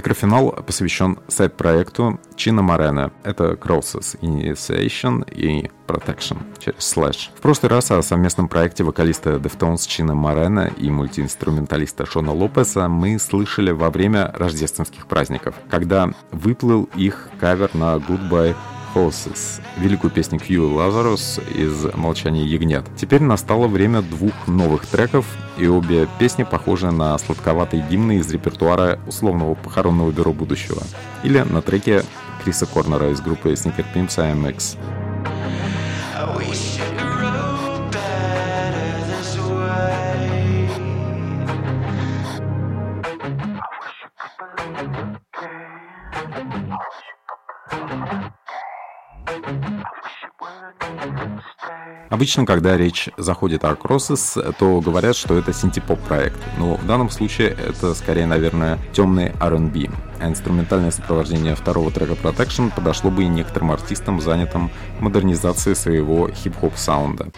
Микрофинал 0.03 0.51
посвящен 0.51 1.21
сайт-проекту 1.29 2.19
Чина 2.35 2.61
Морена. 2.61 3.13
Это 3.23 3.53
Crosses 3.53 4.19
Initiation 4.21 5.25
и 5.33 5.71
Protection 5.87 6.39
через 6.59 6.81
Slash. 6.81 7.29
В 7.37 7.41
прошлый 7.41 7.71
раз 7.71 7.93
о 7.93 8.03
совместном 8.03 8.49
проекте 8.49 8.83
вокалиста 8.83 9.35
Deftones 9.37 9.87
Чина 9.87 10.17
Морена 10.17 10.73
и 10.77 10.91
мультиинструменталиста 10.91 12.05
Шона 12.05 12.33
Лопеса 12.33 12.89
мы 12.89 13.17
слышали 13.21 13.71
во 13.71 13.91
время 13.91 14.33
рождественских 14.35 15.07
праздников, 15.07 15.55
когда 15.71 16.11
выплыл 16.33 16.89
их 16.97 17.29
кавер 17.39 17.71
на 17.73 17.95
Goodbye 17.95 18.57
Horses, 18.95 19.61
великую 19.78 20.11
песню 20.11 20.38
Q 20.38 20.55
Lazarus 20.76 21.43
из 21.55 21.95
«Молчания 21.95 22.45
ягнят». 22.45 22.84
Теперь 22.97 23.22
настало 23.22 23.66
время 23.66 24.03
двух 24.03 24.32
новых 24.47 24.86
треков, 24.86 25.26
и 25.59 25.66
обе 25.66 26.09
песни 26.18 26.45
похожи 26.45 26.90
на 26.90 27.16
сладковатые 27.18 27.84
гимны 27.90 28.18
из 28.18 28.30
репертуара 28.30 28.99
условного 29.07 29.55
похоронного 29.55 30.11
бюро 30.11 30.32
будущего. 30.32 30.82
Или 31.22 31.38
на 31.38 31.62
треке 31.62 32.03
Криса 32.43 32.66
Корнера 32.66 33.11
из 33.11 33.20
группы 33.20 33.53
Sneaker 33.53 33.86
Pimps 33.95 34.18
IMX. 34.18 34.76
Обычно, 52.13 52.45
когда 52.45 52.77
речь 52.77 53.09
заходит 53.17 53.65
о 53.65 53.73
Crosses, 53.73 54.55
то 54.59 54.83
говорят, 54.83 55.17
что 55.17 55.35
это 55.35 55.55
синтепоп 55.55 55.99
проект. 55.99 56.39
Но 56.59 56.75
в 56.75 56.87
данном 56.87 57.09
случае 57.09 57.49
это 57.49 57.95
скорее, 57.95 58.27
наверное, 58.27 58.79
темный 58.93 59.33
R&B. 59.41 59.89
А 60.21 60.29
инструментальное 60.29 60.91
сопровождение 60.91 61.55
второго 61.55 61.91
трека 61.91 62.13
Protection 62.13 62.71
подошло 62.77 63.11
бы 63.11 63.25
и 63.25 63.29
некоторым 63.29 63.71
артистам, 63.73 64.21
занятым 64.21 64.71
модернизацией 65.01 65.75
своего 65.75 66.29
хип-хоп 66.29 66.77
саунда. 66.77 67.29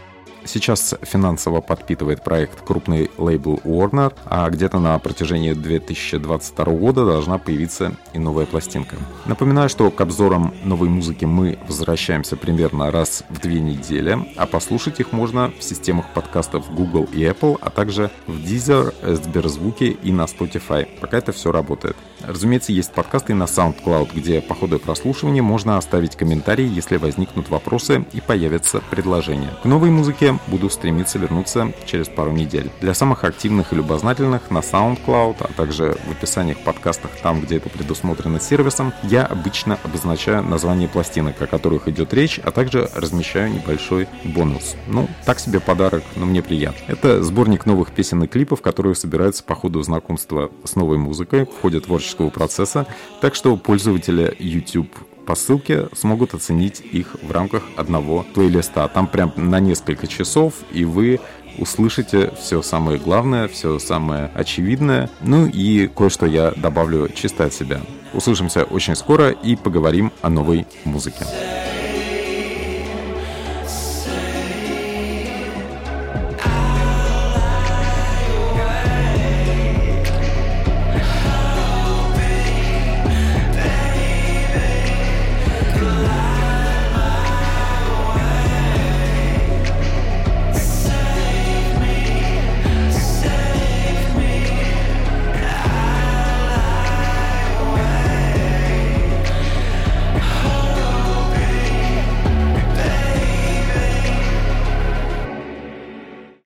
Сейчас 0.46 0.94
финансово 1.02 1.60
подпитывает 1.60 2.22
проект 2.22 2.60
крупный 2.60 3.10
лейбл 3.16 3.60
Warner, 3.64 4.12
а 4.26 4.48
где-то 4.50 4.78
на 4.78 4.98
протяжении 4.98 5.54
2022 5.54 6.64
года 6.74 7.06
должна 7.06 7.38
появиться 7.38 7.94
и 8.12 8.18
новая 8.18 8.44
пластинка. 8.44 8.96
Напоминаю, 9.24 9.68
что 9.68 9.90
к 9.90 10.00
обзорам 10.00 10.52
новой 10.62 10.90
музыки 10.90 11.24
мы 11.24 11.58
возвращаемся 11.66 12.36
примерно 12.36 12.90
раз 12.90 13.24
в 13.30 13.40
две 13.40 13.60
недели, 13.60 14.18
а 14.36 14.46
послушать 14.46 15.00
их 15.00 15.12
можно 15.12 15.50
в 15.58 15.62
системах 15.62 16.12
подкастов 16.12 16.70
Google 16.74 17.08
и 17.12 17.22
Apple, 17.22 17.58
а 17.60 17.70
также 17.70 18.10
в 18.26 18.36
Deezer, 18.38 18.92
Сберзвуке 19.14 19.88
и 19.90 20.12
на 20.12 20.22
Spotify, 20.22 20.86
пока 21.00 21.18
это 21.18 21.32
все 21.32 21.52
работает. 21.52 21.96
Разумеется, 22.26 22.72
есть 22.72 22.92
подкасты 22.92 23.34
на 23.34 23.44
SoundCloud, 23.44 24.10
где 24.14 24.40
по 24.40 24.54
ходу 24.54 24.78
прослушивания 24.78 25.42
можно 25.42 25.76
оставить 25.76 26.16
комментарии, 26.16 26.66
если 26.66 26.96
возникнут 26.96 27.50
вопросы 27.50 28.04
и 28.12 28.20
появятся 28.20 28.80
предложения. 28.90 29.50
К 29.62 29.66
новой 29.66 29.90
музыке 29.90 30.33
буду 30.46 30.70
стремиться 30.70 31.18
вернуться 31.18 31.72
через 31.86 32.08
пару 32.08 32.32
недель. 32.32 32.70
Для 32.80 32.94
самых 32.94 33.24
активных 33.24 33.72
и 33.72 33.76
любознательных 33.76 34.50
на 34.50 34.58
SoundCloud, 34.58 35.36
а 35.40 35.52
также 35.52 35.96
в 36.06 36.12
описаниях 36.12 36.58
подкастах 36.58 37.10
там, 37.22 37.40
где 37.40 37.56
это 37.56 37.68
предусмотрено 37.68 38.40
сервисом, 38.40 38.92
я 39.02 39.24
обычно 39.24 39.78
обозначаю 39.82 40.42
название 40.42 40.88
пластинок, 40.88 41.40
о 41.40 41.46
которых 41.46 41.88
идет 41.88 42.12
речь, 42.14 42.40
а 42.42 42.50
также 42.50 42.88
размещаю 42.94 43.52
небольшой 43.52 44.08
бонус. 44.24 44.76
Ну, 44.86 45.08
так 45.24 45.38
себе 45.38 45.60
подарок, 45.60 46.02
но 46.16 46.26
мне 46.26 46.42
приятно. 46.42 46.80
Это 46.88 47.22
сборник 47.22 47.66
новых 47.66 47.92
песен 47.92 48.22
и 48.22 48.26
клипов, 48.26 48.62
которые 48.62 48.94
собираются 48.94 49.44
по 49.44 49.54
ходу 49.54 49.82
знакомства 49.82 50.50
с 50.64 50.76
новой 50.76 50.98
музыкой 50.98 51.46
в 51.46 51.60
ходе 51.60 51.80
творческого 51.80 52.30
процесса, 52.30 52.86
так 53.20 53.34
что 53.34 53.56
пользователи 53.56 54.34
YouTube 54.38 54.90
по 55.26 55.34
ссылке 55.34 55.88
смогут 55.92 56.34
оценить 56.34 56.80
их 56.80 57.16
в 57.22 57.30
рамках 57.30 57.64
одного 57.76 58.24
плейлиста. 58.34 58.88
Там 58.88 59.06
прям 59.06 59.32
на 59.36 59.60
несколько 59.60 60.06
часов, 60.06 60.54
и 60.72 60.84
вы 60.84 61.20
услышите 61.58 62.32
все 62.40 62.62
самое 62.62 62.98
главное, 62.98 63.48
все 63.48 63.78
самое 63.78 64.30
очевидное. 64.34 65.10
Ну 65.20 65.46
и 65.46 65.86
кое-что 65.88 66.26
я 66.26 66.52
добавлю 66.52 67.08
чисто 67.08 67.44
от 67.44 67.52
себя. 67.52 67.80
Услышимся 68.12 68.64
очень 68.64 68.96
скоро 68.96 69.30
и 69.30 69.56
поговорим 69.56 70.12
о 70.22 70.30
новой 70.30 70.66
музыке. 70.84 71.26